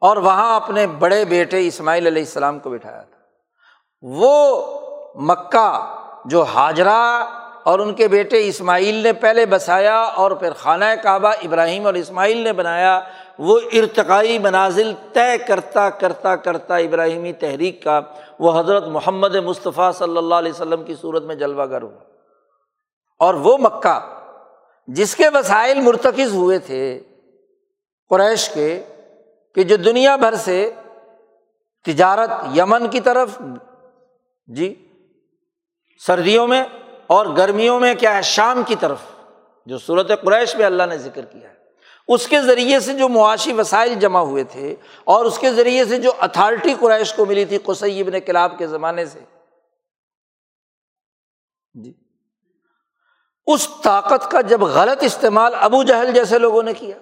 [0.00, 3.18] اور وہاں اپنے بڑے بیٹے اسماعیل علیہ السلام کو بٹھایا تھا۔
[4.02, 4.64] وہ
[5.14, 7.00] مکہ جو حاجرہ
[7.64, 12.38] اور ان کے بیٹے اسماعیل نے پہلے بسایا اور پھر خانہ کعبہ ابراہیم اور اسماعیل
[12.44, 13.00] نے بنایا،
[13.38, 18.00] وہ ارتقائی منازل طے کرتا کرتا کرتا ابراہیمی تحریک کا،
[18.38, 22.02] وہ حضرت محمد مصطفیٰ صلی اللہ علیہ وسلم کی صورت میں جلوہ گر ہوا
[23.20, 23.98] اور وہ مکہ،
[24.88, 26.98] جس کے وسائل مرتکز ہوئے تھے
[28.10, 28.82] قریش کے،
[29.56, 30.70] کہ جو دنیا بھر سے
[31.86, 33.38] تجارت یمن کی طرف
[34.48, 34.74] جی
[35.98, 36.64] سردیوں میں
[37.06, 38.98] اور گرمیوں میں کیا ہے؟ شام کی طرف،
[39.66, 41.54] جو صورت قریش میں اللہ نے ذکر کیا ہے۔
[42.08, 45.98] اس کے ذریعے سے جو معاشی وسائل جمع ہوئے تھے اور اس کے ذریعے سے
[45.98, 49.20] جو اتھارٹی قریش کو ملی تھی قسیب نے کلاب کے زمانے سے۔
[51.74, 51.92] جی۔
[53.46, 56.98] اس طاقت کا جب غلط استعمال ابو جہل جیسے لوگوں نے کیا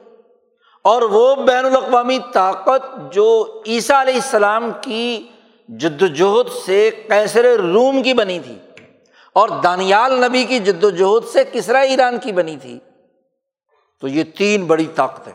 [0.85, 5.29] اور وہ بین الاقوامی طاقت جو عیسیٰ علیہ السلام کی
[5.69, 8.59] جد وجہد سے کیسر روم کی بنی تھی
[9.33, 12.81] اور دانیال نبی کی جد وجہد سے کسرا ایران کی بنی تھی۔
[14.01, 15.33] تو یہ تین بڑی طاقتیں۔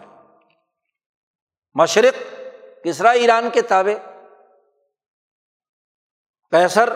[1.75, 2.35] مشرق
[2.83, 3.95] کسرا ایران کے تابے
[6.51, 6.89] کیسر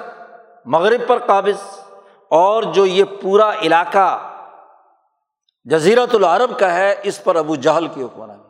[0.65, 1.79] مغرب پر قابض،
[2.27, 4.33] اور جو یہ پورا علاقہ
[5.63, 8.43] جزیرت العرب کا ہے، اس پر ابو جہل کی حکمرانی۔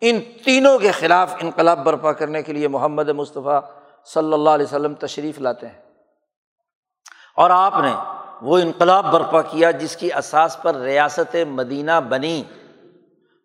[0.00, 3.60] ان تینوں کے خلاف انقلاب برپا کرنے کے لیے محمد مصطفیٰ
[4.04, 5.91] صلی اللہ علیہ وسلم تشریف لاتے ہیں۔
[7.36, 7.94] اور آپ نے
[8.42, 12.42] وہ انقلاب برپا کیا جس کی اساس پر ریاست مدینہ بنی۔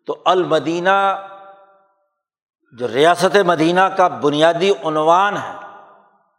[0.06, 1.26] تو المدینہ،
[2.78, 5.54] جو ریاست مدینہ کا بنیادی عنوان ہے،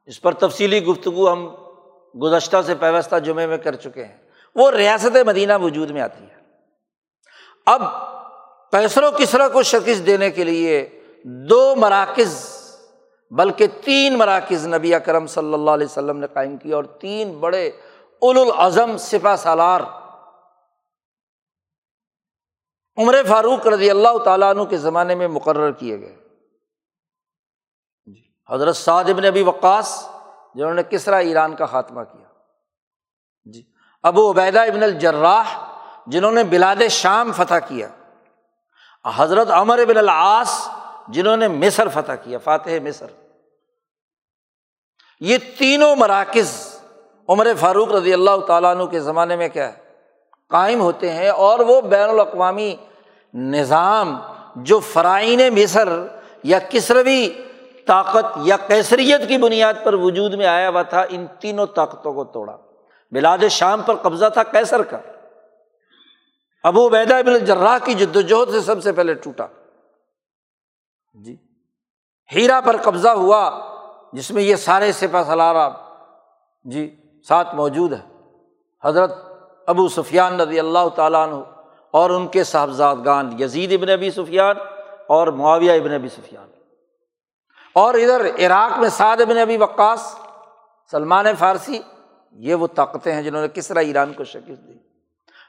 [0.05, 1.55] اس پر تفصیلی گفتگو ہم
[2.21, 4.17] گزشتہ سے پیوستہ جمعے میں کر چکے ہیں۔
[4.55, 6.39] وہ ریاست مدینہ وجود میں آتی ہے۔
[7.65, 7.81] اب
[8.71, 10.89] پیسر و کسرا کو شکست دینے کے لیے
[11.23, 12.48] دو مراکز
[13.31, 17.67] بلکہ تین مراکز نبی اکرم صلی اللہ علیہ وسلم نے قائم کیا اور تین بڑے
[18.21, 19.81] اول العظم سپا سالار۔
[22.97, 26.15] عمر فاروق رضی اللہ تعالیٰ عنہ کے زمانے میں مقرر کیے گئے۔
[28.05, 30.09] جی حضرت سعد ابن ابی وقاص،
[30.55, 32.27] جنہوں نے کسرا ایران کا خاتمہ کیا۔
[33.45, 33.63] جی
[34.03, 35.57] ابو عبیدہ ابن الجراح،
[36.07, 37.87] جنہوں نے بلاد شام فتح کیا۔
[39.15, 40.69] حضرت عمر ابن العاص
[41.09, 43.05] جنہوں نے مصر فتح کیا، فاتح مصر۔
[45.19, 46.79] یہ تینوں مراکز
[47.27, 49.77] عمر فاروق رضی اللہ تعالیٰ عنہ کے زمانے میں کیا ہے،
[50.49, 52.75] قائم ہوتے ہیں اور وہ بین الاقوامی
[53.33, 54.19] نظام
[54.55, 55.89] جو فرائن مصر
[56.43, 57.29] یا کسروی
[57.85, 62.23] طاقت یا کیسریت کی بنیاد پر وجود میں آیا ہوا تھا، ان تینوں طاقتوں کو
[62.23, 62.57] توڑا۔
[63.11, 64.97] بلاد شام پر قبضہ تھا کیسر کا۔
[66.63, 69.45] ابو بیدا بن الجراح کی جد وجہد سے سب سے پہلے ٹوٹا۔
[71.13, 71.35] جی۔
[72.35, 73.59] ہیرا پر قبضہ ہوا،
[74.13, 75.69] جس میں یہ سارے سپا سلارا
[76.63, 76.95] جی
[77.27, 78.31] ساتھ موجود ہے
[78.83, 79.17] حضرت
[79.67, 81.35] ابو سفیان رضی اللہ تعالیٰ عنہ
[81.91, 84.55] اور ان کے صاحبزادگان یزید ابن ابی سفیان
[85.07, 86.49] اور معاویہ ابن ابی سفیان۔
[87.73, 90.15] اور ادھر عراق میں سعد ابن ابی وقاص،
[90.91, 91.81] سلمان فارسی،
[92.31, 94.73] یہ وہ طاقتیں ہیں جنہوں نے کسرا ایران کو شکست دی۔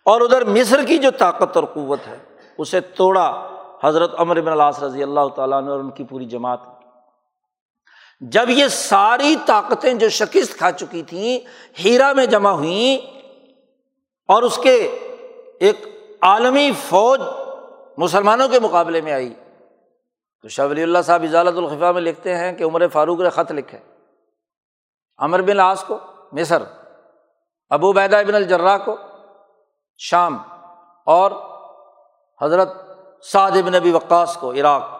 [0.04, 2.18] اور ادھر مصر کی جو طاقت اور قوت ہے،
[2.58, 3.49] اسے توڑا۔
[3.84, 6.60] حضرت عمر بن اللہ رضی اللہ تعالیٰ نے اور ان کی پوری جماعت
[8.20, 11.38] جب یہ ساری طاقتیں جو شکست کھا چکی تھیں،
[11.84, 13.16] ہیرا میں جمع ہوئیں
[14.28, 14.74] اور اس کے
[15.60, 15.86] ایک
[16.20, 17.20] عالمی فوج
[17.98, 19.34] مسلمانوں کے مقابلے میں آئی،
[20.42, 23.52] تو شاہ ولی اللہ صاحب اجالت الخفا میں لکھتے ہیں کہ عمر فاروق نے خط
[23.52, 23.78] لکھے۔
[25.18, 25.98] امر بن لاس کو،
[26.32, 26.62] مصر،
[27.70, 28.96] ابو بیدا ابن الجرا کو،
[29.98, 30.38] شام
[31.06, 31.30] اور
[32.42, 32.89] حضرت
[33.24, 34.98] سعد ابن نبی وقاص کو عراق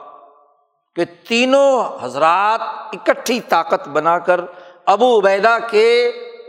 [0.97, 2.61] کہ تینوں حضرات
[2.93, 4.41] اکٹھی طاقت بنا کر
[4.87, 5.87] ابو عبیدہ کے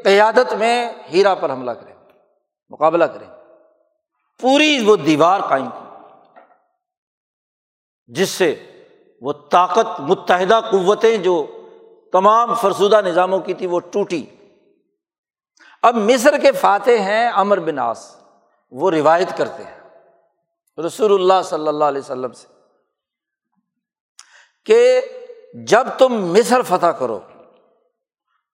[0.04, 1.94] قیادت میں ہیرا پر حملہ کریں
[2.70, 3.28] مقابلہ کریں
[4.40, 5.90] پوری وہ دیوار قائم کی
[8.10, 8.54] جس سے
[9.22, 11.46] وہ طاقت متحدہ قوتیں جو
[12.14, 14.26] تمام فرسودہ نظاموں کی تھی وہ ٹوٹی
[15.84, 18.16] اب مصر کے فاتح ہیں امر بناس
[18.72, 19.81] وہ روایت کرتے ہیں
[20.82, 22.48] رسول اللہ صلی اللہ علیہ وسلم سے،
[24.68, 25.02] کہ
[25.68, 27.20] جب تم مصر فتح کرو،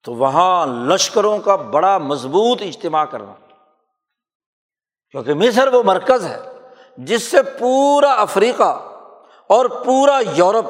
[0.04, 3.34] تو وہاں لشکروں کا بڑا مضبوط اجتماع کرنا۔
[5.14, 6.38] کیونکہ مصر وہ مرکز ہے
[6.98, 8.72] جس سے پورا افریقہ
[9.50, 10.66] اور پورا یورپ،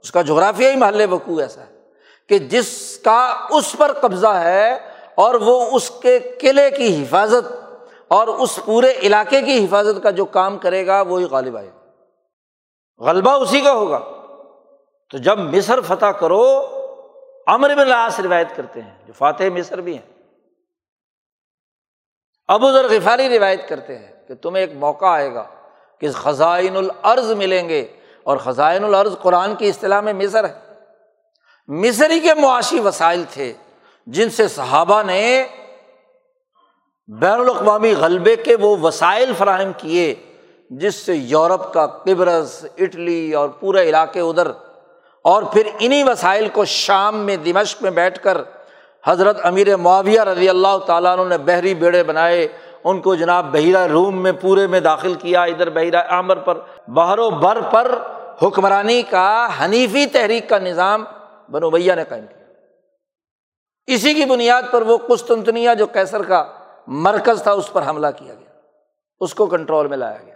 [0.00, 1.76] اس کا جغرافیائی محل وقوع ایسا ہے،
[2.30, 3.20] کہ جس کا
[3.50, 4.74] اس پر قبضہ ہے
[5.14, 7.52] اور وہ اس کے قلعے کی حفاظت
[8.08, 11.90] اور اس پورے علاقے کی حفاظت کا جو کام کرے گا، وہی غالب آئے گا۔
[13.04, 13.98] غلبہ اسی کا ہوگا۔
[15.10, 16.68] تو جب مصر فتح کرو
[17.46, 20.22] امر بن لاس روایت کرتے ہیں، جو فاتح مصر بھی ہیں۔
[22.48, 25.44] ابو ذر غفاری روایت کرتے ہیں کہ تمہیں ایک موقع آئے گا
[25.98, 30.58] کہ خزائن العرض ملیں گے۔ اور خزائن العرض قرآن کی اصطلاح میں مصر ہے۔
[31.68, 33.52] مصری کے معاشی وسائل تھے
[34.06, 35.46] جن سے صحابہ نے
[37.08, 40.14] بین الاقوامی غلبے کے وہ وسائل فراہم کیے
[40.70, 44.46] جس سے یورپ کا قبرص، اٹلی اور پورے علاقے ادھر
[45.24, 48.38] اور پھر انہیں وسائل کو شام میں، دمشق میں بیٹھ کر
[49.06, 52.46] حضرت امیر معاویہ رضی اللہ تعالیٰ عنہ نے بحری بیڑے بنائے،
[52.84, 57.18] ان کو جناب بحیرہ روم میں پورے میں داخل کیا، ادھر بحیرہ عامر پر۔ بہر
[57.18, 57.94] و بر پر
[58.42, 61.04] حکمرانی کا حنیفی تحریک کا نظام
[61.50, 62.46] بنو بھیا نے قائم کیا۔
[63.86, 66.44] اسی کی بنیاد پر وہ قسطنطنیہ، جو کیسر کا
[66.90, 68.60] مرکز تھا، اس پر حملہ کیا گیا۔
[69.20, 70.34] اس کو کنٹرول میں لایا گیا۔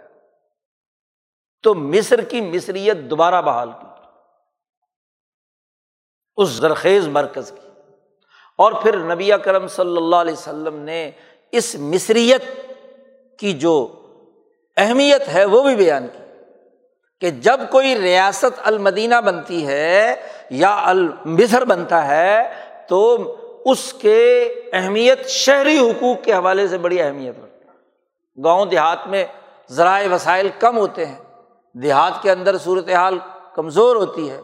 [1.63, 3.87] تو مصر کی مصریت دوبارہ بحال کی۔
[6.35, 7.69] اس زرخیز مرکز کی۔
[8.57, 11.11] اور پھر نبی کرم صلی اللہ علیہ وسلم نے
[11.51, 12.43] اس مصریت
[13.39, 14.01] کی جو
[14.77, 16.23] اہمیت ہے، وہ بھی بیان کی
[17.21, 20.15] کہ جب کوئی ریاست المدینہ بنتی ہے
[20.49, 22.53] یا المصر بنتا ہے،
[22.87, 23.17] تو
[23.65, 24.41] اس کے
[24.73, 27.77] اہمیت شہری حقوق کے حوالے سے بڑی اہمیت رکھتا ہے۔
[28.43, 29.25] گاؤں دیہات میں
[29.69, 31.19] ذرائع وسائل کم ہوتے ہیں،
[31.73, 33.19] دیہات کے اندر صورت حال
[33.55, 34.41] کمزور ہوتی ہے،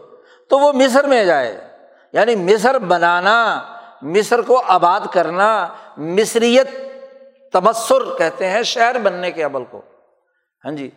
[0.49, 1.67] تو وہ مصر میں جائے۔
[2.13, 3.63] یعنی مصر بنانا،
[4.01, 5.67] مصر کو آباد کرنا
[5.97, 6.67] مصریت
[7.53, 9.82] تبصر کہتے ہیں شہر بننے کے عمل کو۔
[10.65, 10.89] ہاں جی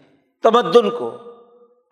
[0.42, 1.32] تمدن کو۔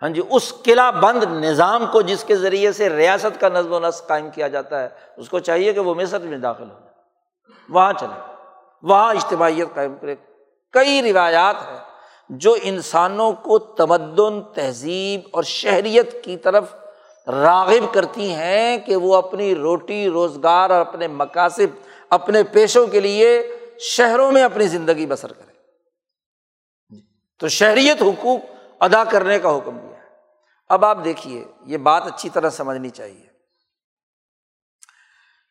[0.02, 3.78] ہاں جی اس قلعہ بند نظام کو جس کے ذریعے سے ریاست کا نظم و
[3.80, 6.90] نسق قائم کیا جاتا ہے، اس کو چاہیے کہ وہ مصر میں داخل ہو جائے۔
[7.68, 8.32] وہاں چلے۔
[8.82, 10.14] وہاں اجتماعیت قائم کرے۔
[10.72, 11.78] کئی روایات ہیں
[12.28, 16.64] جو انسانوں کو تمدن، تہذیب اور شہریت کی طرف
[17.26, 23.56] راغب کرتی ہیں کہ وہ اپنی روٹی، روزگار اور اپنے مقاصد اپنے پیشوں کے لیے
[23.78, 25.52] شہروں میں اپنی زندگی بسر کرے۔
[27.40, 28.40] تو شہریت حقوق
[28.80, 29.89] ادا کرنے کا حکم۔ دیا
[30.70, 33.26] اب آپ دیکھیے، یہ بات اچھی طرح سمجھنی چاہیے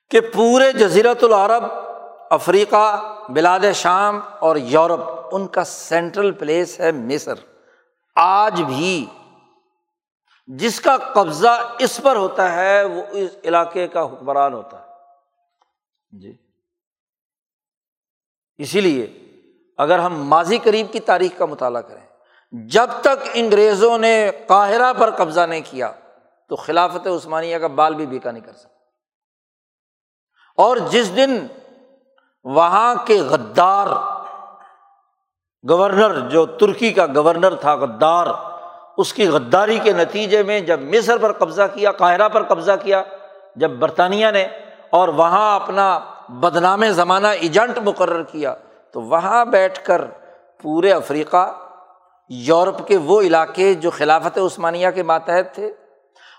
[0.09, 1.63] کہ پورے جزیرت العرب،
[2.29, 5.01] افریقہ، بلاد شام اور یورپ،
[5.31, 7.33] ان کا سینٹرل پلیس ہے مصر۔
[8.15, 9.05] آج بھی
[10.47, 14.87] جس کا قبضہ اس پر ہوتا ہے، وہ اس علاقے کا حکمران ہوتا ہے۔
[16.19, 16.37] جی۔
[18.57, 19.17] اسی لیے
[19.77, 21.98] اگر ہم ماضی قریب کی تاریخ کا مطالعہ کریں
[22.51, 25.91] جب تک انگریزوں نے قاہرہ پر قبضہ نہیں کیا،
[26.47, 28.69] تو خلافت عثمانیہ کا بال بھی بیکا نہیں کر سکتا۔
[30.57, 31.47] اور جس دن
[32.43, 33.87] وہاں کے غدار
[35.69, 38.27] گورنر، جو ترکی کا گورنر تھا غدار،
[38.97, 43.03] اس کی غداری کے نتیجے میں جب مصر پر قبضہ کیا، قاہرہ پر قبضہ کیا،
[43.55, 44.47] جب برطانیہ نے
[44.89, 48.55] اور وہاں اپنا بدنام زمانہ ایجنٹ مقرر کیا،
[48.91, 50.01] تو وہاں بیٹھ کر
[50.61, 51.68] پورے افریقہ
[52.29, 55.71] یورپ کے وہ علاقے جو خلافت عثمانیہ کے ماتحت تھے،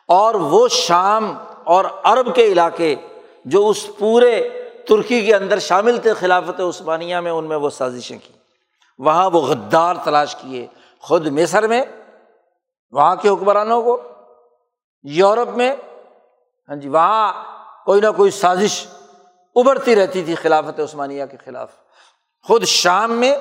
[0.09, 1.33] اور وہ شام
[1.65, 2.95] اور عرب کے علاقے
[3.45, 4.49] جو اس پورے
[4.89, 8.33] ترکی کے اندر شامل تھے خلافت عثمانیہ میں، ان میں وہ سازشیں کی۔
[8.99, 10.67] وہاں وہ غدار تلاش کیے،
[11.01, 11.83] خود مصر میں،
[12.93, 14.01] وہاں کے حکمرانوں کو،
[15.05, 15.75] یورپ میں۔
[16.69, 17.33] ہاں جی وہاں
[17.85, 18.87] کوئی نہ کوئی سازش
[19.57, 21.71] ابھرتی رہتی تھی خلافت عثمانیہ کے خلاف۔
[22.47, 23.37] خود شام میں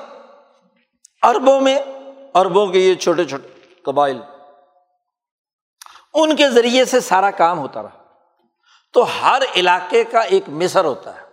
[1.22, 1.78] اربوں میں
[2.34, 3.48] اربوں کے یہ چھوٹے چھوٹے
[3.82, 4.20] قبائل۔
[6.14, 8.04] ان کے ذریعے سے سارا کام ہوتا رہا۔
[8.92, 11.26] تو ہر علاقے کا ایک مصر ہوتا ہے۔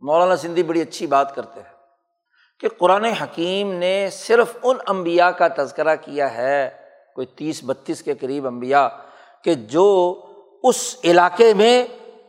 [0.00, 1.72] مولانا سندھی بڑی اچھی بات کرتے ہیں
[2.60, 6.70] کہ قرآن حکیم نے صرف ان امبیا کا تذکرہ کیا ہے،
[7.14, 8.88] کوئی تیس بتیس کے قریب امبیا
[9.44, 10.20] کہ جو
[10.62, 11.86] اس علاقے میں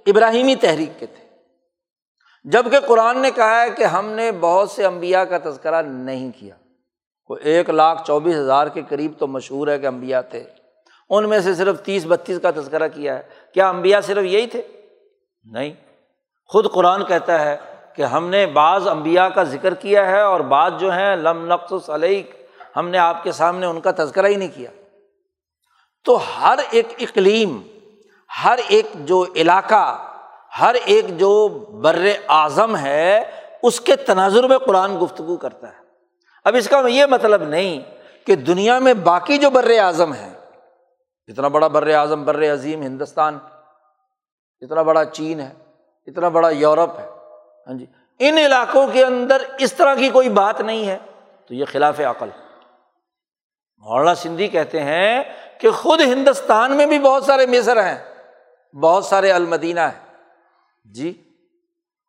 [0.08, 1.28] ابراہیمی تحریک کے تھے۔
[2.44, 6.56] جبکہ قرآن نے کہا ہے کہ ہم نے بہت سے امبیا کا تذکرہ نہیں کیا۔
[7.28, 10.44] کوئی ایک لاکھ چوبیس ہزار کے قریب تو مشہور ہے کہ امبیا تھے۔
[11.10, 13.24] ان میں سے صرف تیس بتیس کا تذکرہ کیا ہے۔
[13.54, 14.62] کیا امبیا صرف یہی تھے؟
[15.44, 15.74] نہیں۔
[16.48, 17.58] خود قرآن کہتا ہے
[17.96, 21.90] کہ ہم نے بعض امبیا کا ذکر کیا ہے اور بعض جو ہیں لم نقص
[21.90, 22.24] علیہ
[22.76, 24.70] ہم نے آپ کے سامنے ان کا تذکرہ ہی نہیں کیا۔
[26.06, 27.62] تو ہر ایک اقلیم،
[28.44, 30.06] ہر ایک جو علاقہ،
[30.60, 31.48] ہر ایک جو
[31.82, 33.24] بر اعظم ہے،
[33.64, 35.87] اس کے تناظر میں قرآن گفتگو کرتا ہے۔
[36.48, 37.82] اب اس کا یہ مطلب نہیں
[38.26, 40.34] کہ دنیا میں باقی جو بر اعظم ہے
[41.28, 43.38] اتنا بڑا بر اعظم، بر عظیم ہندوستان
[44.62, 45.54] اتنا بڑا چین ہے
[46.08, 47.10] اتنا بڑا یورپ ہے
[47.68, 47.86] ہاں جی
[48.20, 50.98] ان علاقوں کے اندر اس طرح کی کوئی بات نہیں ہے۔
[51.48, 52.30] تو یہ خلاف عقل۔
[53.78, 55.24] مولانا سندھی کہتے ہیں
[55.60, 58.16] کہ خود ہندوستان میں بھی بہت سارے مصر ہیں،
[58.76, 60.16] بہت سارے المدینہ ہیں۔
[60.86, 61.24] جی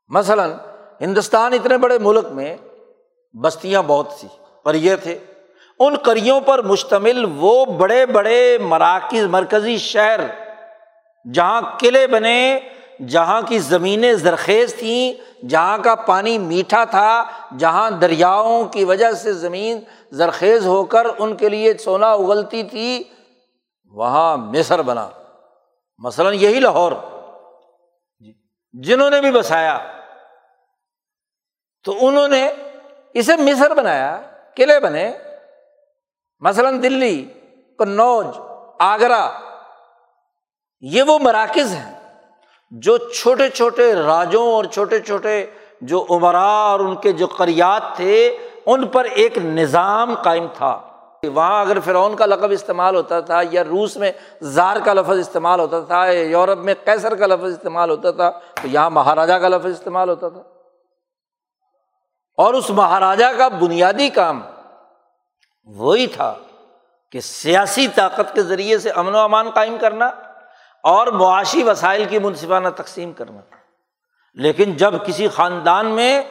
[0.09, 0.53] مثلاً
[1.01, 2.57] ہندوستان اتنے بڑے ملک میں
[3.33, 4.27] بستیاں بہت سی
[4.65, 5.19] قریے تھے۔
[5.79, 10.21] ان کریوں پر مشتمل وہ بڑے بڑے مراکز، مرکزی شہر،
[11.35, 12.59] جہاں قلعے بنے،
[13.09, 15.13] جہاں کی زمینیں زرخیز تھیں،
[15.47, 17.25] جہاں کا پانی میٹھا تھا،
[17.59, 23.05] جہاں دریاؤں کی وجہ سے زمین زرخیز ہو کر ان کے لیے سونا اگلتی تھی،
[23.85, 25.09] وہاں مصر بنا۔
[25.99, 26.93] مثلاً یہی لاہور۔
[28.19, 28.33] جی،
[28.73, 29.79] جنہوں نے بھی بسایا۔
[31.85, 32.49] تو انہوں نے
[33.15, 34.21] اسے مصر بنایا،
[34.55, 35.13] قلعے بنے۔
[36.41, 37.25] مثلاً دلی،
[37.79, 38.27] کنوج،
[38.79, 39.29] آگرہ،
[40.81, 41.95] یہ وہ مراکز ہیں
[42.71, 45.47] جو چھوٹے چھوٹے راجوں اور چھوٹے چھوٹے
[45.81, 48.37] جو عمرا اور ان کے جو قریات تھے،
[48.67, 50.81] ان پر ایک نظام قائم تھا۔
[51.25, 55.61] وہاں اگر فرعون کا لقب استعمال ہوتا تھا یا روس میں زار کا لفظ استعمال
[55.61, 59.49] ہوتا تھا یا یورپ میں کیسر کا لفظ استعمال ہوتا تھا، تو یہاں مہاراجا کا
[59.49, 60.58] لفظ استعمال ہوتا تھا۔
[62.39, 64.43] اور اس مہاراجا کا بنیادی کام
[65.65, 66.35] وہی تھا
[67.13, 70.11] کہ سیاسی طاقت کے ذریعے سے امن و امان قائم کرنا
[70.83, 73.41] اور معاشی وسائل کی منصفانہ تقسیم کرنا۔
[74.35, 76.23] لیکن جب کسی خاندان میں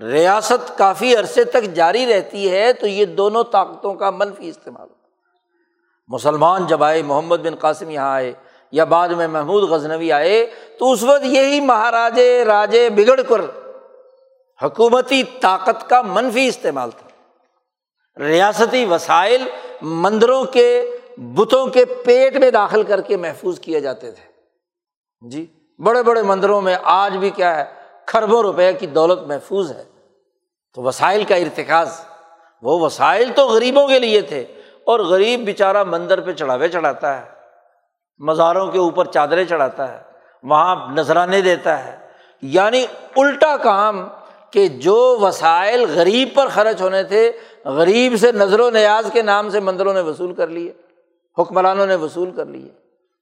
[0.00, 5.08] ریاست کافی عرصے تک جاری رہتی ہے تو یہ دونوں طاقتوں کا منفی استعمال ہوتا
[6.08, 8.32] مسلمان جب آئے، محمد بن قاسم یہاں آئے
[8.70, 10.46] یا بعد میں محمود غزنوی آئے
[10.78, 13.65] تو اس وقت یہی مہاراجے، راجے بگڑ کر
[14.62, 17.06] حکومتی طاقت کا منفی استعمال تھا۔
[18.22, 19.44] ریاستی وسائل
[19.82, 24.32] مندروں کے بتوں کے پیٹ میں داخل کر کے محفوظ کیے جاتے تھے۔
[25.28, 25.46] جی
[25.78, 27.64] بڑے بڑے مندروں میں آج بھی کیا ہے،
[28.06, 29.84] کھربوں روپے کی دولت محفوظ ہے۔
[30.74, 32.00] تو وسائل کا ارتکاز،
[32.62, 34.40] وہ وسائل تو غریبوں کے لیے تھے
[34.86, 37.30] اور غریب بیچارہ مندر پہ چڑھاوے چڑھاتا ہے،
[38.18, 40.02] مزاروں کے اوپر چادریں چڑھاتا ہے،
[40.42, 42.08] وہاں نذرانے دیتا ہے۔
[42.42, 42.86] یعنی
[43.16, 44.08] الٹا کام
[44.56, 47.32] کہ جو وسائل غریب پر خرچ ہونے تھے،
[47.64, 50.72] غریب سے نظر و نیاز کے نام سے مندروں نے وصول کر لیے،
[51.38, 52.68] حکمرانوں نے وصول کر لیے،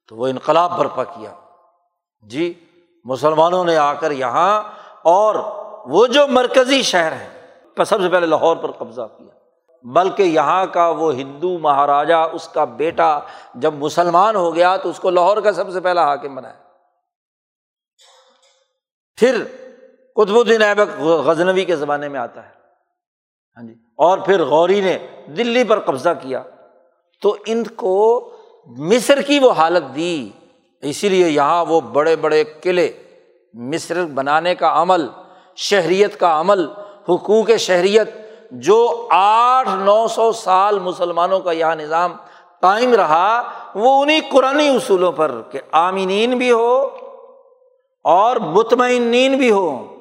[0.07, 1.31] تو وہ انقلاب برپا کیا۔
[2.21, 2.53] جی
[3.03, 4.63] مسلمانوں نے آ کر یہاں
[5.01, 5.35] اور
[5.85, 7.29] وہ جو مرکزی شہر ہے
[7.85, 9.35] سب سے پہلے لاہور پر قبضہ کیا۔
[9.83, 13.19] بلکہ یہاں کا وہ ہندو مہاراجا اس کا بیٹا
[13.55, 16.55] جب مسلمان ہو گیا تو اس کو لاہور کا سب سے پہلا حاکم بنایا۔
[19.15, 19.43] پھر
[20.15, 22.51] قطب الدین ایبک غزنوی کے زمانے میں آتا ہے۔
[23.57, 24.97] ہاں جی۔ اور پھر غوری نے
[25.37, 26.43] دلی پر قبضہ کیا۔
[27.21, 28.31] تو ان کو
[28.65, 30.29] مصر کی وہ حالت دی۔
[30.81, 32.91] اسی لیے یہاں وہ بڑے بڑے قلعے،
[33.53, 35.07] مصر بنانے کا عمل،
[35.55, 36.67] شہریت کا عمل،
[37.09, 38.09] حقوق شہریت،
[38.51, 42.13] جو آٹھ نو سو سال مسلمانوں کا یہاں نظام
[42.61, 43.41] قائم رہا،
[43.75, 46.89] وہ انہیں قرآن اصولوں پر کہ آمینین بھی ہو
[48.03, 49.94] اور مطمئنین بھی ہو۔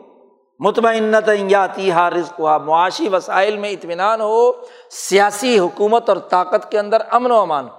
[0.59, 4.53] مطمئنت یاتی ہا رزق ہوا معاشی وسائل میں اطمینان ہو،
[4.91, 7.77] سیاسی حکومت اور طاقت کے اندر امن و امان ہو۔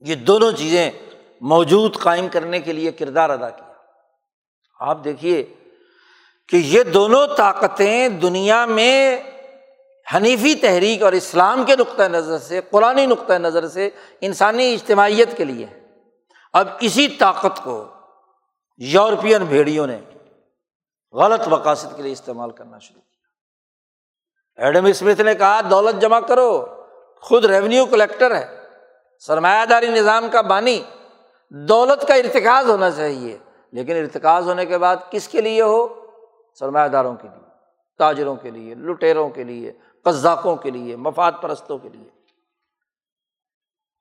[0.00, 0.90] یہ دونوں چیزیں
[1.40, 3.72] موجود قائم کرنے کے لیے کردار ادا کیا۔
[4.80, 5.54] آپ دیکھیے
[6.48, 9.22] کہ یہ دونوں طاقتیں دنیا میں
[10.14, 13.90] حنیفی تحریک اور اسلام کے نقطۂ نظر سے قرآن نقطۂ نظر سے
[14.20, 15.66] انسانی اجتماعیت کے لیے
[16.52, 17.84] اب اسی طاقت کو
[18.76, 20.00] یورپین بھیڑیوں نے
[21.14, 23.14] غلط مقاصد کے لیے استعمال کرنا شروع کیا۔
[24.64, 26.66] ایڈم اسمتھ نے کہا، دولت جمع کرو،
[27.20, 28.60] خود ریونیو کلیکٹر ہے۔
[29.18, 30.82] سرمایہ داری نظام کا بانی۔
[31.50, 33.38] دولت کا ارتکاز ہونا چاہیے،
[33.72, 36.06] لیکن ارتکاز ہونے کے بعد کس کے لیے ہو؟
[36.54, 37.48] سرمایہ داروں کے لیے،
[37.98, 39.72] تاجروں کے لیے لٹیروں کے لیے،
[40.04, 42.08] قزاقوں کے لیے، مفاد پرستوں کے لیے۔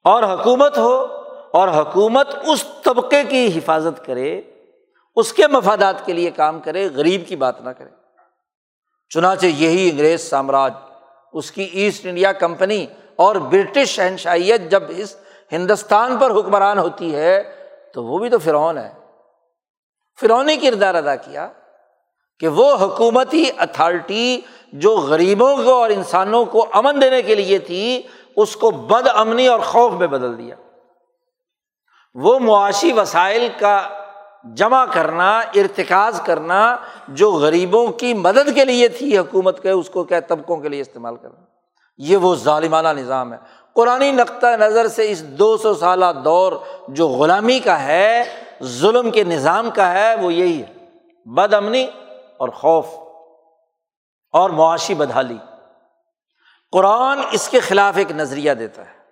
[0.03, 1.05] اور حکومت ہو،
[1.51, 4.41] اور حکومت اس طبقے کی حفاظت کرے
[5.15, 7.89] اس کے مفادات کے لیے کام کرے، غریب کی بات نہ کرے۔
[9.09, 10.73] چنانچہ یہی انگریز سامراج،
[11.33, 12.85] اس کی ایسٹ انڈیا کمپنی
[13.15, 15.15] اور برٹش شہنشائیت جب اس
[15.51, 17.55] ہندوستان پر حکمران ہوتی ہے،
[17.93, 18.91] تو وہ بھی تو فرعون ہے۔
[20.19, 21.51] فرونی کردار ادا کیا
[22.39, 24.41] کہ وہ حکومتی اتھارٹی
[24.73, 28.01] جو غریبوں کو اور انسانوں کو امن دینے کے لیے تھی،
[28.35, 30.55] اس کو بد امنی اور خوف میں بدل دیا۔
[32.13, 34.02] وہ معاشی وسائل کا
[34.43, 36.77] جمع کرنا، ارتکاز کرنا
[37.07, 40.81] جو غریبوں کی مدد کے لیے تھی، حکومت کے، اس کو کیا طبقوں کے لیے
[40.81, 41.41] استعمال کرنا۔
[41.97, 43.37] یہ وہ ظالمانہ نظام ہے۔
[43.73, 46.51] قرآن نقطۂ نظر سے اس دو سو سالہ دور
[46.87, 48.23] جو غلامی کا ہے،
[48.63, 50.73] ظلم کے نظام کا ہے، وہ یہی ہے۔
[51.25, 51.87] بد امنی
[52.37, 52.85] اور خوف
[54.31, 55.37] اور معاشی بدحالی۔
[56.71, 59.03] قرآن اس کے خلاف ایک نظریہ دیتا ہے۔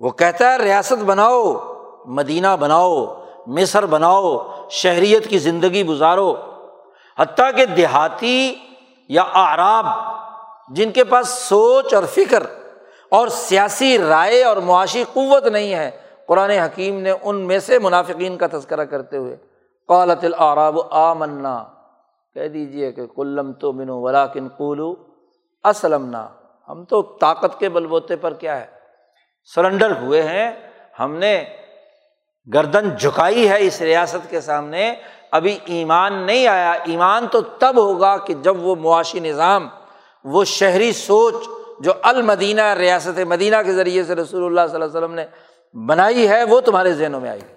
[0.00, 1.72] وہ کہتا ہے، ریاست بناؤ،
[2.04, 4.38] مدینہ بناؤ مصر بناؤ،
[4.70, 6.36] شہریت کی زندگی گزارو۔
[7.18, 8.54] حتیٰ کہ دیہاتی
[9.08, 9.86] یا آراب
[10.74, 12.42] جن کے پاس سوچ اور فکر
[13.08, 15.90] اور سیاسی رائے اور معاشی قوت نہیں ہے،
[16.26, 19.36] قرآن حکیم نے ان میں سے منافقین کا تذکرہ کرتے ہوئے
[19.88, 21.64] قالت العراب آ منا
[22.34, 24.94] کہہ دیجیے کہ کلم تو منو ولاکن قولو
[25.64, 26.16] اسلم
[26.68, 28.66] ہم تو طاقت کے بل بوتے پر کیا ہے؟
[29.54, 30.52] سرنڈر ہوئے ہیں۔
[31.00, 31.44] ہم نے
[32.54, 34.94] گردن جھکائی ہے اس ریاست کے سامنے،
[35.32, 39.68] ابھی ایمان نہیں آیا۔ ایمان تو تب ہوگا کہ جب وہ معاشی نظام،
[40.24, 41.34] وہ شہری سوچ
[41.80, 45.26] جو المدینہ، ریاست مدینہ کے ذریعے سے رسول اللہ صلی اللہ علیہ وسلم نے
[45.86, 47.54] بنائی ہے، وہ تمہارے ذہنوں میں آئے گی۔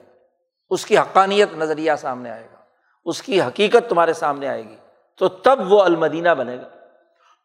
[0.70, 2.58] اس کی حقانیت نظریہ سامنے آئے گا۔
[3.06, 4.76] اس کی حقیقت تمہارے سامنے آئے گی۔
[5.18, 6.70] تو تب وہ المدینہ بنے گا۔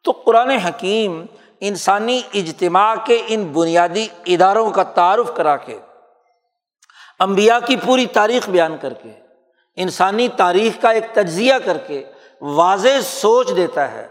[0.05, 1.24] تو قرآن حکیم
[1.61, 5.78] انسانی اجتماع کے ان بنیادی اداروں کا تعارف کرا کے
[7.23, 9.12] امبیا کی پوری تاریخ بیان کر کے،
[9.77, 12.05] انسانی تاریخ کا ایک تجزیہ کر کے
[12.41, 14.09] واضح سوچ دیتا ہے۔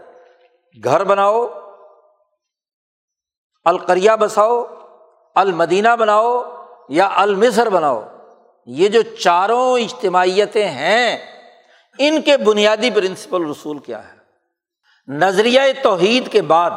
[0.84, 1.46] گھر بناؤ
[3.64, 4.64] القریا بساؤ،
[5.34, 6.42] المدینہ بناؤ
[6.88, 8.02] یا المصر بناؤ،
[8.66, 11.18] یہ جو چاروں اجتماعیتیں ہیں،
[11.98, 14.16] ان کے بنیادی پرنسپل رسول کیا ہے۔
[15.08, 16.70] نظریہ توحید کے بعد،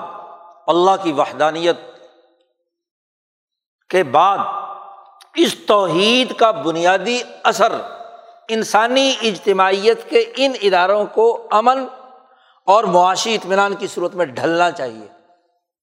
[0.67, 1.77] اللہ کی وحدانیت
[3.89, 4.37] کے بعد
[5.35, 7.71] اس توحید کا بنیادی اثر
[8.49, 11.85] انسانی اجتماعیت کے ان اداروں کو امن
[12.65, 15.07] اور معاشی اطمینان کی صورت میں ڈھلنا چاہیے۔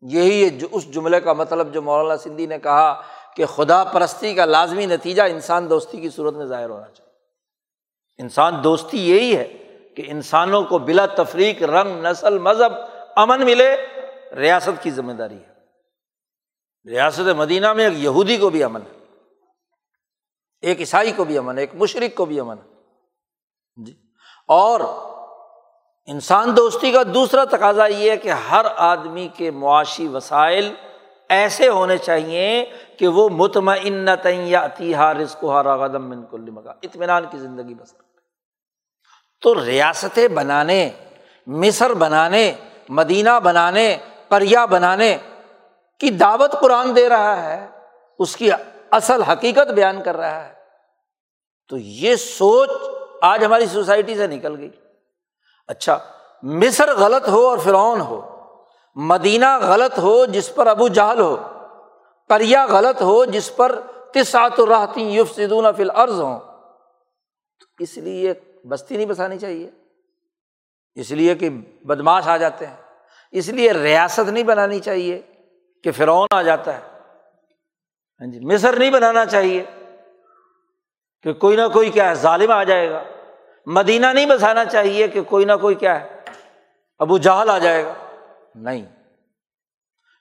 [0.01, 3.03] یہی ہے اس جملے کا مطلب جو مولانا سندھی نے کہا
[3.37, 7.13] کہ خدا پرستی کا لازمی نتیجہ انسان دوستی کی صورت میں ظاہر ہونا چاہیے۔
[8.23, 9.45] انسان دوستی یہی ہے
[9.97, 12.73] کہ انسانوں کو بلا تفریق، رنگ، نسل، مذہب،
[13.17, 13.77] امن ملے،
[14.37, 15.53] ریاست کی ذمہ داری ہے۔
[16.91, 19.02] ریاست مدینہ میں ایک یہودی کو بھی امن ہے۔
[20.63, 22.73] ایک عیسائی کو بھی امن ہے، ایک مشرق کو بھی امن ہے۔
[23.85, 23.95] جی۔
[24.49, 24.81] اور
[26.07, 30.75] انسان دوستی کا دوسرا تقاضا یہ ہے کہ ہر آدمی کے معاشی وسائل
[31.29, 32.65] ایسے ہونے چاہیے
[32.99, 34.09] کہ وہ مطمئن
[34.79, 38.03] یا رزق راغدم من کل مکان۔ اطمینان کی زندگی بسر۔
[39.41, 40.91] تو ریاستیں بنانے،
[41.47, 42.53] مصر بنانے،
[42.89, 43.97] مدینہ بنانے
[44.31, 45.19] کریا بنانے
[45.99, 47.69] کی دعوت قرآن دے رہا ہے،
[48.19, 48.51] اس کی
[48.91, 50.52] اصل حقیقت بیان کر رہا ہے۔
[51.69, 52.71] تو یہ سوچ
[53.23, 54.71] آج ہماری سوسائٹی سے نکل گئی۔
[55.69, 55.99] اچھا
[56.43, 58.45] مصر غلط ہو اور فرعون ہو،
[58.95, 61.37] مدینہ غلط ہو جس پر ابو جہل ہو
[62.29, 63.81] کریا غلط ہو جس پر
[64.15, 66.41] تسعت راہتی یوف سدون فل عرض ہوں
[67.79, 68.35] اس لیے
[68.69, 69.71] بستی نہیں بسانی چاہیے۔
[70.95, 71.51] اس لیے کہ
[71.85, 72.77] بدماش آ جاتے ہیں۔
[73.31, 75.23] اس لیے ریاست نہیں بنانی چاہیے
[75.85, 76.81] کہ فرعون آ جاتا ہے۔
[78.21, 79.65] ہاں جی مصر نہیں بنانا چاہیے۔
[81.23, 83.03] کہ کوئی نہ کوئی کیا ہے؟ ظالم آ جائے گا۔
[83.67, 86.09] مدینہ نہیں بسانا چاہیے کہ کوئی نہ کوئی کیا ہے؟
[86.99, 87.95] ابو جہل آ جائے گا۔
[88.55, 88.87] نہیں۔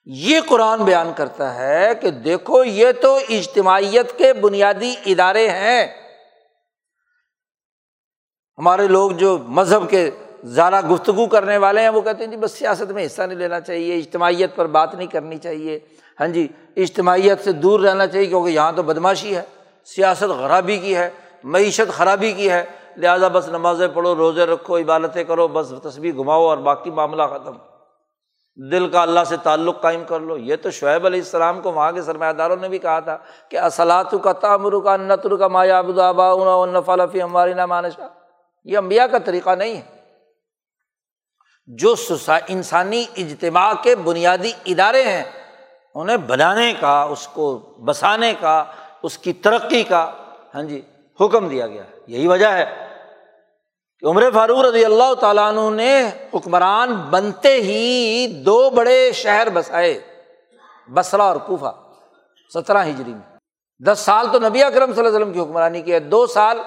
[0.05, 5.87] یہ قرآن بیان کرتا ہے کہ دیکھو، یہ تو اجتماعیت کے بنیادی ادارے ہیں۔
[8.57, 10.11] ہمارے لوگ جو مذہب کے
[10.43, 13.59] زیادہ گفتگو کرنے والے ہیں، وہ کہتے ہیں جی بس سیاست میں حصہ نہیں لینا
[13.59, 15.79] چاہیے، اجتماعیت پر بات نہیں کرنی چاہیے۔
[16.19, 16.47] ہاں جی
[16.77, 19.41] اجتماعیت سے دور رہنا چاہیے کیونکہ یہاں تو بدماشی ہے۔
[19.85, 21.09] سیاست خرابی کی ہے،
[21.43, 22.65] معیشت خرابی کی ہے،
[22.97, 27.57] لہٰذا بس نمازیں پڑھو، روزے رکھو، عبادتیں کرو، بس تصویر گھماؤ اور باقی معاملہ ختم۔
[28.71, 31.91] دل کا اللہ سے تعلق قائم کر لو۔ یہ تو شعیب علیہ السلام کو وہاں
[31.91, 33.17] کے سرمایہ داروں نے بھی کہا تھا
[33.49, 38.07] کہ اصلاۃ کا تعمر کا نتر کا مایا ابا نفالفی ہماری نہ مانشا
[38.63, 40.01] یہ امبیا کا طریقہ نہیں ہے۔
[41.67, 41.95] جو
[42.47, 45.23] انسانی اجتماع کے بنیادی ادارے ہیں،
[45.95, 48.63] انہیں بنانے کا، اس کو بسانے کا
[49.03, 50.11] اس کی ترقی کا
[50.55, 50.81] ہاں جی
[51.19, 52.65] حکم دیا گیا یہی وجہ ہے
[53.99, 59.99] کہ عمر فاروق رضی اللہ تعالیٰ عنہ نے حکمران بنتے ہی دو بڑے شہر بسائے
[60.87, 61.73] بسرا اور کوفہ،
[62.53, 63.37] سترہ ہجری میں۔
[63.79, 66.59] دس سال تو نبی اکرم صلی اللہ علیہ وسلم کی حکمرانی کی ہے۔ دو سال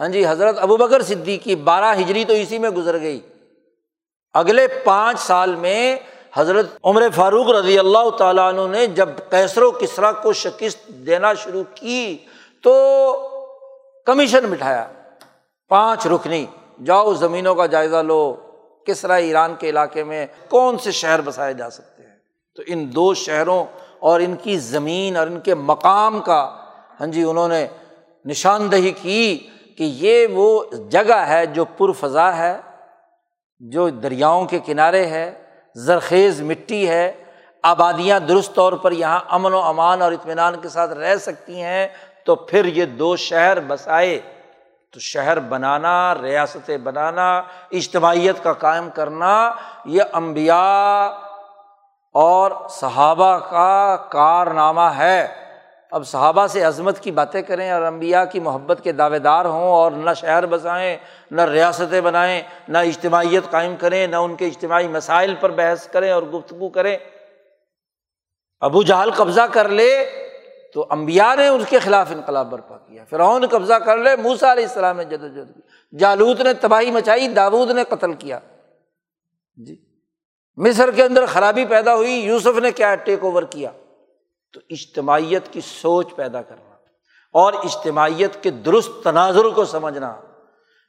[0.00, 3.20] ہاں جی حضرت ابو بکر صدیقی بارہ ہجری تو اسی میں گزر گئی۔
[4.34, 5.96] اگلے پانچ سال میں
[6.32, 11.32] حضرت عمر فاروق رضی اللہ تعالیٰ عنہ نے جب کیسر و کسرا کو شکست دینا
[11.34, 12.16] شروع کی
[12.64, 12.72] تو
[14.06, 14.86] کمیشن بٹھایا،
[15.70, 16.44] پانچ رکنی،
[16.84, 18.22] جاؤ زمینوں کا جائزہ لو
[18.86, 22.16] کسرا ایران کے علاقے میں کون سے شہر بسائے جا سکتے ہیں؟
[22.56, 23.64] تو ان دو شہروں
[24.00, 26.42] اور ان کی زمین اور ان کے مقام کا
[27.00, 27.66] ہاں جی انہوں نے
[28.24, 29.38] نشاندہی کی
[29.78, 32.56] کہ یہ وہ جگہ ہے جو پر فضا ہے،
[33.60, 35.30] جو دریاؤں کے کنارے ہے
[35.74, 37.12] زرخیز مٹی ہے،
[37.62, 41.88] آبادیاں درست طور پر یہاں امن و امان اور اطمینان کے ساتھ رہ سکتی ہیں،
[42.24, 44.20] تو پھر یہ دو شہر بسائے۔
[44.90, 47.38] تو شہر بنانا ریاستیں بنانا،
[47.70, 49.52] اجتماعیت کا قائم کرنا،
[49.84, 51.10] یہ امبیا
[52.14, 55.41] اور صحابہ کا کارنامہ ہے۔
[55.92, 59.70] اب صحابہ سے عظمت کی باتیں کریں اور امبیا کی محبت کے دعوے دار ہوں
[59.70, 60.96] اور نہ شہر بسائیں،
[61.30, 66.10] نہ ریاستیں بنائیں، نہ اجتماعیت قائم کریں، نہ ان کے اجتماعی مسائل پر بحث کریں
[66.10, 66.96] اور گفتگو کریں۔
[68.60, 70.10] ابو جہل قبضہ کر لے
[70.74, 74.64] تو امبیا نے اس کے خلاف انقلاب برپا کیا۔ فرعون قبضہ کر لے موسا علیہ
[74.64, 75.60] السلام نے جد وجہد کی۔
[75.98, 78.38] جالوت نے تباہی مچائی، داود نے قتل کیا۔
[79.56, 79.76] جی۔
[80.56, 83.70] مصر کے اندر خرابی پیدا ہوئی، یوسف نے کیا، ٹیک اوور کیا۔
[84.52, 86.70] تو اجتماعیت کی سوچ پیدا کرنا
[87.32, 90.20] اور اجتماعیت کے درست تناظر کو سمجھنا۔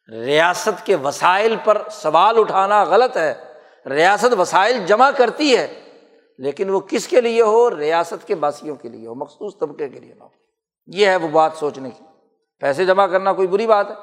[0.10, 3.54] ریاست کے وسائل پر سوال اٹھانا غلط ہے۔
[3.90, 5.98] ریاست وسائل جمع کرتی ہے،
[6.38, 10.00] لیکن وہ کس کے لیے ہو؟ ریاست کے باسیوں کے لیے ہو، مخصوص طبقے کے
[10.00, 10.30] لیے نہ ہو۔
[10.88, 12.04] یہ ہے وہ بات سوچنے کی۔
[12.60, 13.96] پیسے جمع کرنا کوئی بری بات ہے۔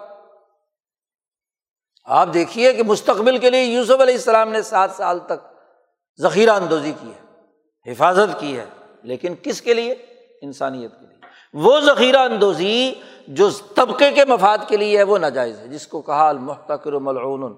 [2.04, 5.54] آپ دیکھیے کہ مستقبل کے لیے یوسف علیہ السلام نے سات سال تک
[6.20, 7.26] ذخیرہ اندوزی کی ہے،
[7.92, 8.64] حفاظت کی ہے۔
[9.02, 9.94] لیکن کس کے لیے؟
[10.42, 11.18] انسانیت کے لیے۔
[11.52, 12.94] وہ ذخیرہ اندوزی
[13.28, 17.56] جو طبقے کے مفاد کے لیے ہے، وہ ناجائز ہے۔ جس کو کہا المحتکر ملعون،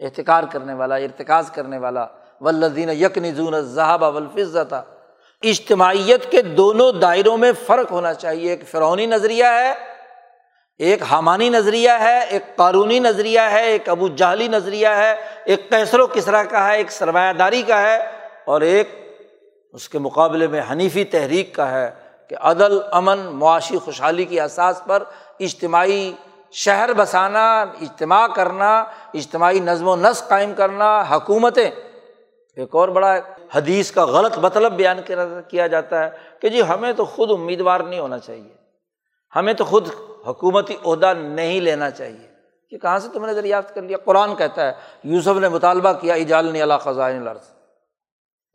[0.00, 2.06] احتکار کرنے والا، ارتکاز کرنے والا
[2.40, 4.74] ولدین یک نظون ذہاب ولفظت
[5.42, 9.74] اجتماعیت کے دونوں دائروں میں فرق ہونا چاہیے۔ ایک فرونی نظریہ ہے،
[10.78, 16.00] ایک حامانی نظریہ ہے، ایک قانونی نظریہ ہے، ایک ابو جہلی نظریہ ہے، ایک کیسر
[16.00, 17.98] و کسرا کا ہے، ایک سرمایہ داری کا ہے
[18.46, 19.07] اور ایک
[19.78, 21.90] اس کے مقابلے میں حنیفی تحریک کا ہے
[22.28, 25.02] کہ عدل، امن، معاشی خوشحالی کی احساس پر
[25.40, 26.12] اجتماعی
[26.52, 28.84] شہر بسانا، اجتماع کرنا،
[29.14, 31.70] اجتماعی نظم و نسق قائم کرنا، حکومتیں۔
[32.56, 33.14] ایک اور بڑا
[33.54, 34.98] حدیث کا غلط مطلب بیان
[35.48, 36.10] کیا جاتا ہے
[36.40, 38.54] کہ جی ہمیں تو خود امیدوار نہیں ہونا چاہیے۔
[39.36, 39.88] ہمیں تو خود
[40.26, 42.28] حکومتی عہدہ نہیں لینا چاہیے۔
[42.70, 44.72] کہ کہاں سے تم نے دریافت کر لیا؟ قرآن کہتا ہے،
[45.04, 47.57] یوسف نے مطالبہ کیا اجالنی اللہ خزائن لرض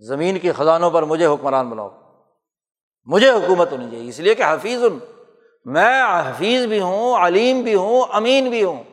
[0.08, 1.90] زمین کے خزانوں پر مجھے حکمران بناؤ۔
[3.06, 5.00] مجھے حکومت ہونی چاہیے، اس لیے کہ حفیظ ہوں۔
[5.66, 8.84] میں حفیظ بھی ہوں، علیم بھی ہوں، امین بھی ہوں۔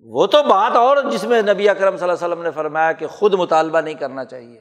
[0.00, 3.06] وہ تو بات اور جس میں نبی اکرم صلی اللہ علیہ وسلم نے فرمایا کہ
[3.06, 4.60] خود مطالبہ نہیں کرنا چاہیے۔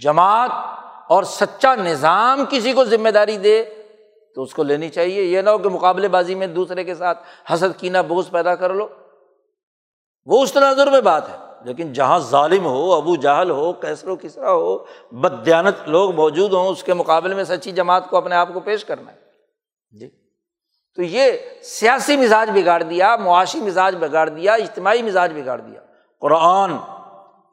[0.00, 0.50] جماعت
[1.08, 3.64] اور سچا نظام کسی کو ذمہ داری دے
[4.34, 7.22] تو اس کو لینی چاہیے۔ یہ نہ ہو کہ مقابلے بازی میں دوسرے کے ساتھ
[7.54, 8.88] حسد کینا بوجھ پیدا کر لو۔
[10.24, 14.16] وہ اس تناظر میں بات ہے۔ لیکن جہاں ظالم ہو، ابو جہل ہو کیسر و
[14.16, 14.78] کسرا ہو،
[15.12, 18.84] بدیانت لوگ موجود ہوں، اس کے مقابلے میں سچی جماعت کو اپنے آپ کو پیش
[18.84, 19.16] کرنا ہے۔
[19.98, 20.10] جی۔
[20.96, 21.32] تو یہ
[21.62, 25.80] سیاسی مزاج بگاڑ دیا، معاشی مزاج بگاڑ دیا، اجتماعی مزاج بگاڑ دیا۔
[26.20, 26.72] قرآن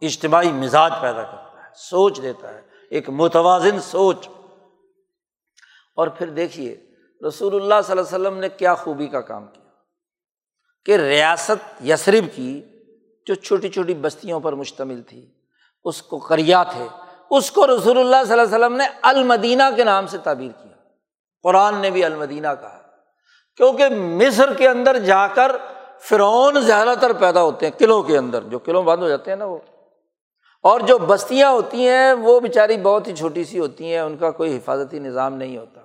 [0.01, 4.29] اجتماعی مزاج پیدا کرتا ہے، سوچ دیتا ہے، ایک متوازن سوچ۔
[5.95, 6.77] اور پھر دیکھیے،
[7.27, 9.65] رسول اللہ صلی اللہ علیہ وسلم نے کیا خوبی کا کام کیا؟
[10.85, 12.61] کہ ریاست یسرب کی
[13.25, 15.25] جو چھوٹی چھوٹی بستیوں پر مشتمل تھی،
[15.83, 16.87] اس کو کریا تھے،
[17.29, 20.75] اس کو رسول اللہ صلی اللہ علیہ وسلم نے المدینہ کے نام سے تعبیر کیا۔
[21.43, 22.79] قرآن نے بھی المدینہ کہا۔
[23.57, 25.51] کیونکہ مصر کے اندر جا کر
[25.99, 29.37] فرعون زیادہ تر پیدا ہوتے ہیں، قلعوں کے اندر، جو قلعوں بند ہو جاتے ہیں
[29.37, 29.57] نا وہ۔
[30.63, 34.31] اور جو بستیاں ہوتی ہیں، وہ بیچاری بہت ہی چھوٹی سی ہوتی ہیں، ان کا
[34.31, 35.81] کوئی حفاظتی نظام نہیں ہوتا۔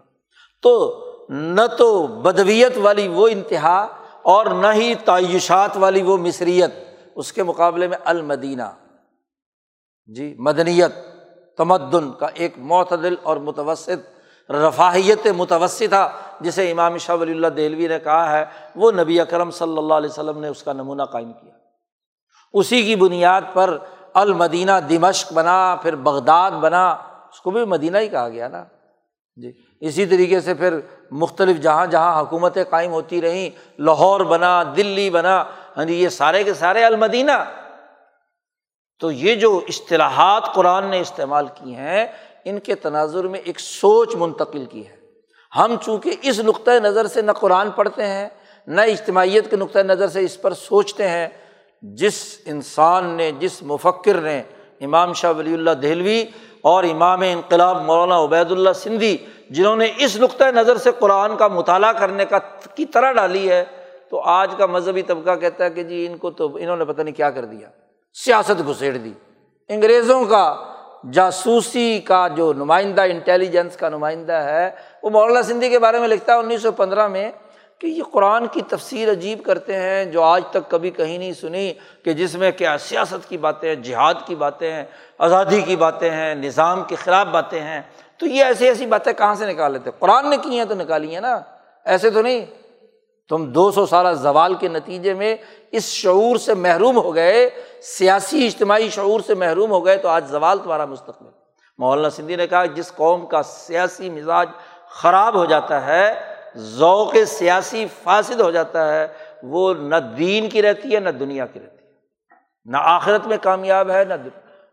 [0.62, 3.86] تو نہ تو بدویت والی وہ انتہا
[4.22, 8.62] اور نہ ہی تعیشات والی وہ مصریت۔ اس کے مقابلے میں المدینہ۔
[10.06, 10.90] جی مدنیت،
[11.56, 17.98] تمدن کا ایک معتدل اور متوسط، رفاہیت متوسطہ جسے امام شاہ ولی اللہ دہلوی نے
[17.98, 18.44] کہا ہے۔
[18.76, 21.52] وہ نبی اکرم صلی اللہ علیہ وسلم نے اس کا نمونہ قائم کیا۔
[22.52, 23.78] اسی کی بنیاد پر
[24.14, 26.90] المدینہ دمشق بنا، پھر بغداد بنا۔
[27.32, 28.64] اس کو بھی مدینہ ہی کہا گیا نا۔
[29.36, 30.80] جی اسی طریقے سے پھر
[31.10, 35.44] مختلف جہاں جہاں حکومتیں قائم ہوتی رہیں، لاہور بنا، دلی بنا۔
[35.76, 37.44] ہاں جی یہ سارے کے سارے المدینہ۔
[39.01, 42.06] تو یہ جو اصطلاحات قرآن نے استعمال کی ہیں،
[42.44, 44.97] ان کے تناظر میں ایک سوچ منتقل کی ہے۔
[45.56, 48.28] ہم چونکہ اس نقطۂ نظر سے نہ قرآن پڑھتے ہیں،
[48.66, 51.28] نہ اجتماعیت کے نقطۂ نظر سے اس پر سوچتے ہیں۔
[51.82, 54.42] جس انسان نے، جس مفکر نے
[54.80, 56.24] امام شاہ ولی اللہ دہلوی
[56.60, 59.16] اور امام انقلاب مولانا عبید اللہ سندھی،
[59.51, 62.38] جنہوں نے اس نقطۂ نظر سے قرآن کا مطالعہ کرنے کا
[62.74, 63.64] کی طرح ڈالی ہے
[64.10, 67.02] تو آج کا مذہبی طبقہ کہتا ہے کہ جی ان کو تو انہوں نے پتہ
[67.02, 67.68] نہیں کیا کر دیا۔
[68.14, 69.12] سیاست گھسیڑ دی۔
[69.68, 70.56] انگریزوں کا،
[71.12, 74.70] جاسوسی کا جو نمائندہ، انٹیلیجنس کا نمائندہ ہے،
[75.02, 77.30] وہ مولانا سندھی کے بارے میں لکھتا ہے انیس سو پندرہ میں
[77.78, 81.72] کہ یہ قرآن کی تفسیر عجیب کرتے ہیں جو آج تک کبھی کہیں نہیں سنی
[82.04, 84.84] کہ جس میں کیا سیاست کی باتیں ہیں، جہاد کی باتیں ہیں،
[85.18, 87.82] آزادی کی باتیں ہیں، نظام کے خلاف باتیں ہیں۔
[88.18, 91.14] تو یہ ایسی ایسی باتیں کہاں سے نکال لیتے؟ قرآن نے کی ہیں تو نکالی
[91.14, 91.40] ہیں نا۔
[91.84, 92.46] ایسے تو نہیں۔
[93.31, 95.36] تم دو سو سالہ زوال کے نتیجے میں
[95.73, 97.51] اس شعور سے محروم ہو گئے،
[97.82, 101.31] سیاسی اجتماعی شعور سے محروم ہو گئے، تو آج زوال تمہارا مستقبل۔
[101.78, 104.48] مولانا سندھی نے کہا، جس قوم کا سیاسی مزاج
[104.90, 106.20] خراب ہو جاتا ہے،
[106.57, 109.07] ذوق سیاسی فاصد ہو جاتا ہے،
[109.43, 111.90] وہ نہ دین کی رہتی ہے، نہ دنیا کی رہتی ہے۔
[112.65, 114.15] نہ آخرت میں کامیاب ہے، نہ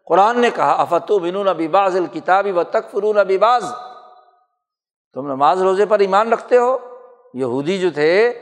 [0.05, 3.73] قرآن نے کہا افتو بنون ابی باز الکتابی و تک فرون ابی باز
[5.13, 6.77] تم نماز روزے پر ایمان رکھتے ہو؟
[7.33, 8.39] یہودی جو تھے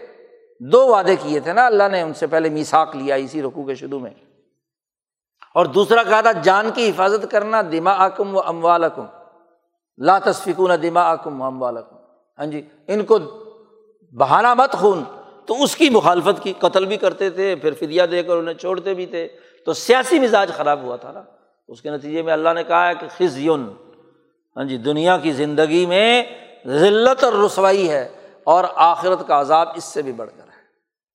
[0.60, 3.76] دو وعدے کیے تھے نا، اللہ نے ان سے پہلے میساک لیا اسی رقو کے
[3.76, 4.12] شروع میں۔
[5.54, 9.06] اور دوسرا کہا تھا، جان کی حفاظت کرنا دما و اموال اکم
[9.98, 11.96] لا تصفکون دما آکم و اموال اکم
[12.40, 13.20] ہاں جی ان کو
[14.12, 15.04] بہانا مت خون۔
[15.46, 18.94] تو اس کی مخالفت کی قتل بھی کرتے تھے، پھر فدیہ دے کر انہیں چھوڑتے
[18.94, 19.28] بھی تھے۔
[19.66, 21.22] تو سیاسی مزاج خراب ہوا تھا نا۔
[21.68, 23.74] اس کے نتیجے میں اللہ نے کہا ہے کہ خز یون
[24.58, 26.24] ہاں جی دنیا کی زندگی میں
[26.68, 28.10] ذلت اور رسوائی ہے
[28.44, 30.45] اور آخرت کا عذاب اس سے بھی بڑھ کر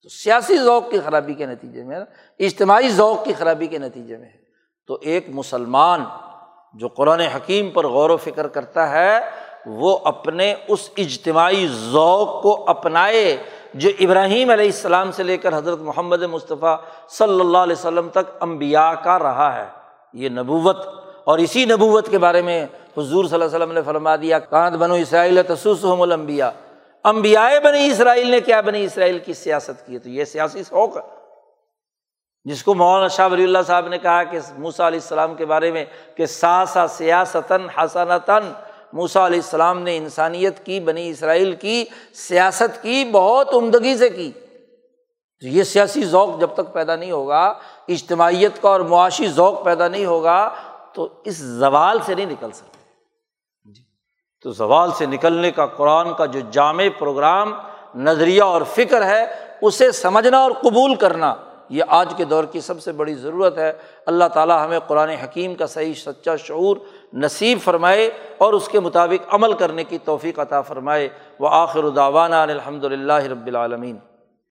[0.03, 2.01] تو سیاسی ذوق کی خرابی کے نتیجے میں
[2.39, 4.39] اجتماعی ذوق کی خرابی کے نتیجے میں ہے۔
[4.87, 6.05] تو ایک مسلمان
[6.75, 9.21] جو قرآن حکیم پر غور و فکر کرتا ہے،
[9.67, 13.37] وہ اپنے اس اجتماعی ذوق کو اپنائے
[13.75, 16.77] جو ابراہیم علیہ السلام سے لے کر حضرت محمد مصطفیٰ
[17.09, 19.67] صلی اللہ علیہ وسلم تک امبیا کا رہا ہے۔
[20.13, 20.77] یہ نبوت
[21.25, 22.67] اور اسی نبوت کے بارے میں
[22.97, 26.51] حضور صلی اللہ علیہ وسلم نے فرما دیا، کانت بنو اسرائیل تسوسحم الانبیاء۔
[27.05, 30.97] امبیائے بنی اسرائیل نے کیا بنی اسرائیل کی سیاست کی ہے تو یہ سیاسی شوق
[30.97, 31.03] ہے۔
[32.45, 35.73] جس کو مولانا شاہ ولی اللہ صاحب نے کہا کہ موسا علیہ السلام کے بارے
[35.73, 35.85] میں
[36.17, 38.43] کہ سا سا سیاستاً حسنتاً
[38.93, 44.33] موسا علیہ السلام نے انسانیت کی، بنی اسرائیل کی سیاست کی، بہت عمدگی سے کی۔
[45.41, 47.55] تو یہ سیاسی ذوق جب تک پیدا نہیں ہوگا،
[47.89, 50.51] اجتماعیت کا اور معاشی ذوق پیدا نہیں ہوگا،
[50.93, 52.80] تو اس زوال سے نہیں نکل سکتے جی
[54.43, 57.55] تو زوال سے نکلنے کا قرآن کا جو جامع پروگرام،
[57.95, 59.27] نظریہ اور فکر ہے،
[59.62, 61.35] اسے سمجھنا اور قبول کرنا،
[61.69, 63.73] یہ آج کے دور کی سب سے بڑی ضرورت ہے۔
[64.07, 66.77] اللہ تعالیٰ ہمیں قرآن حکیم کا صحیح، سچا شعور،
[67.12, 71.09] نصیب فرمائے اور اس کے مطابق عمل کرنے کی توفیق عطا فرمائے۔
[71.39, 73.97] وہ آخر داوانہ الحمد للہ رب العالمین۔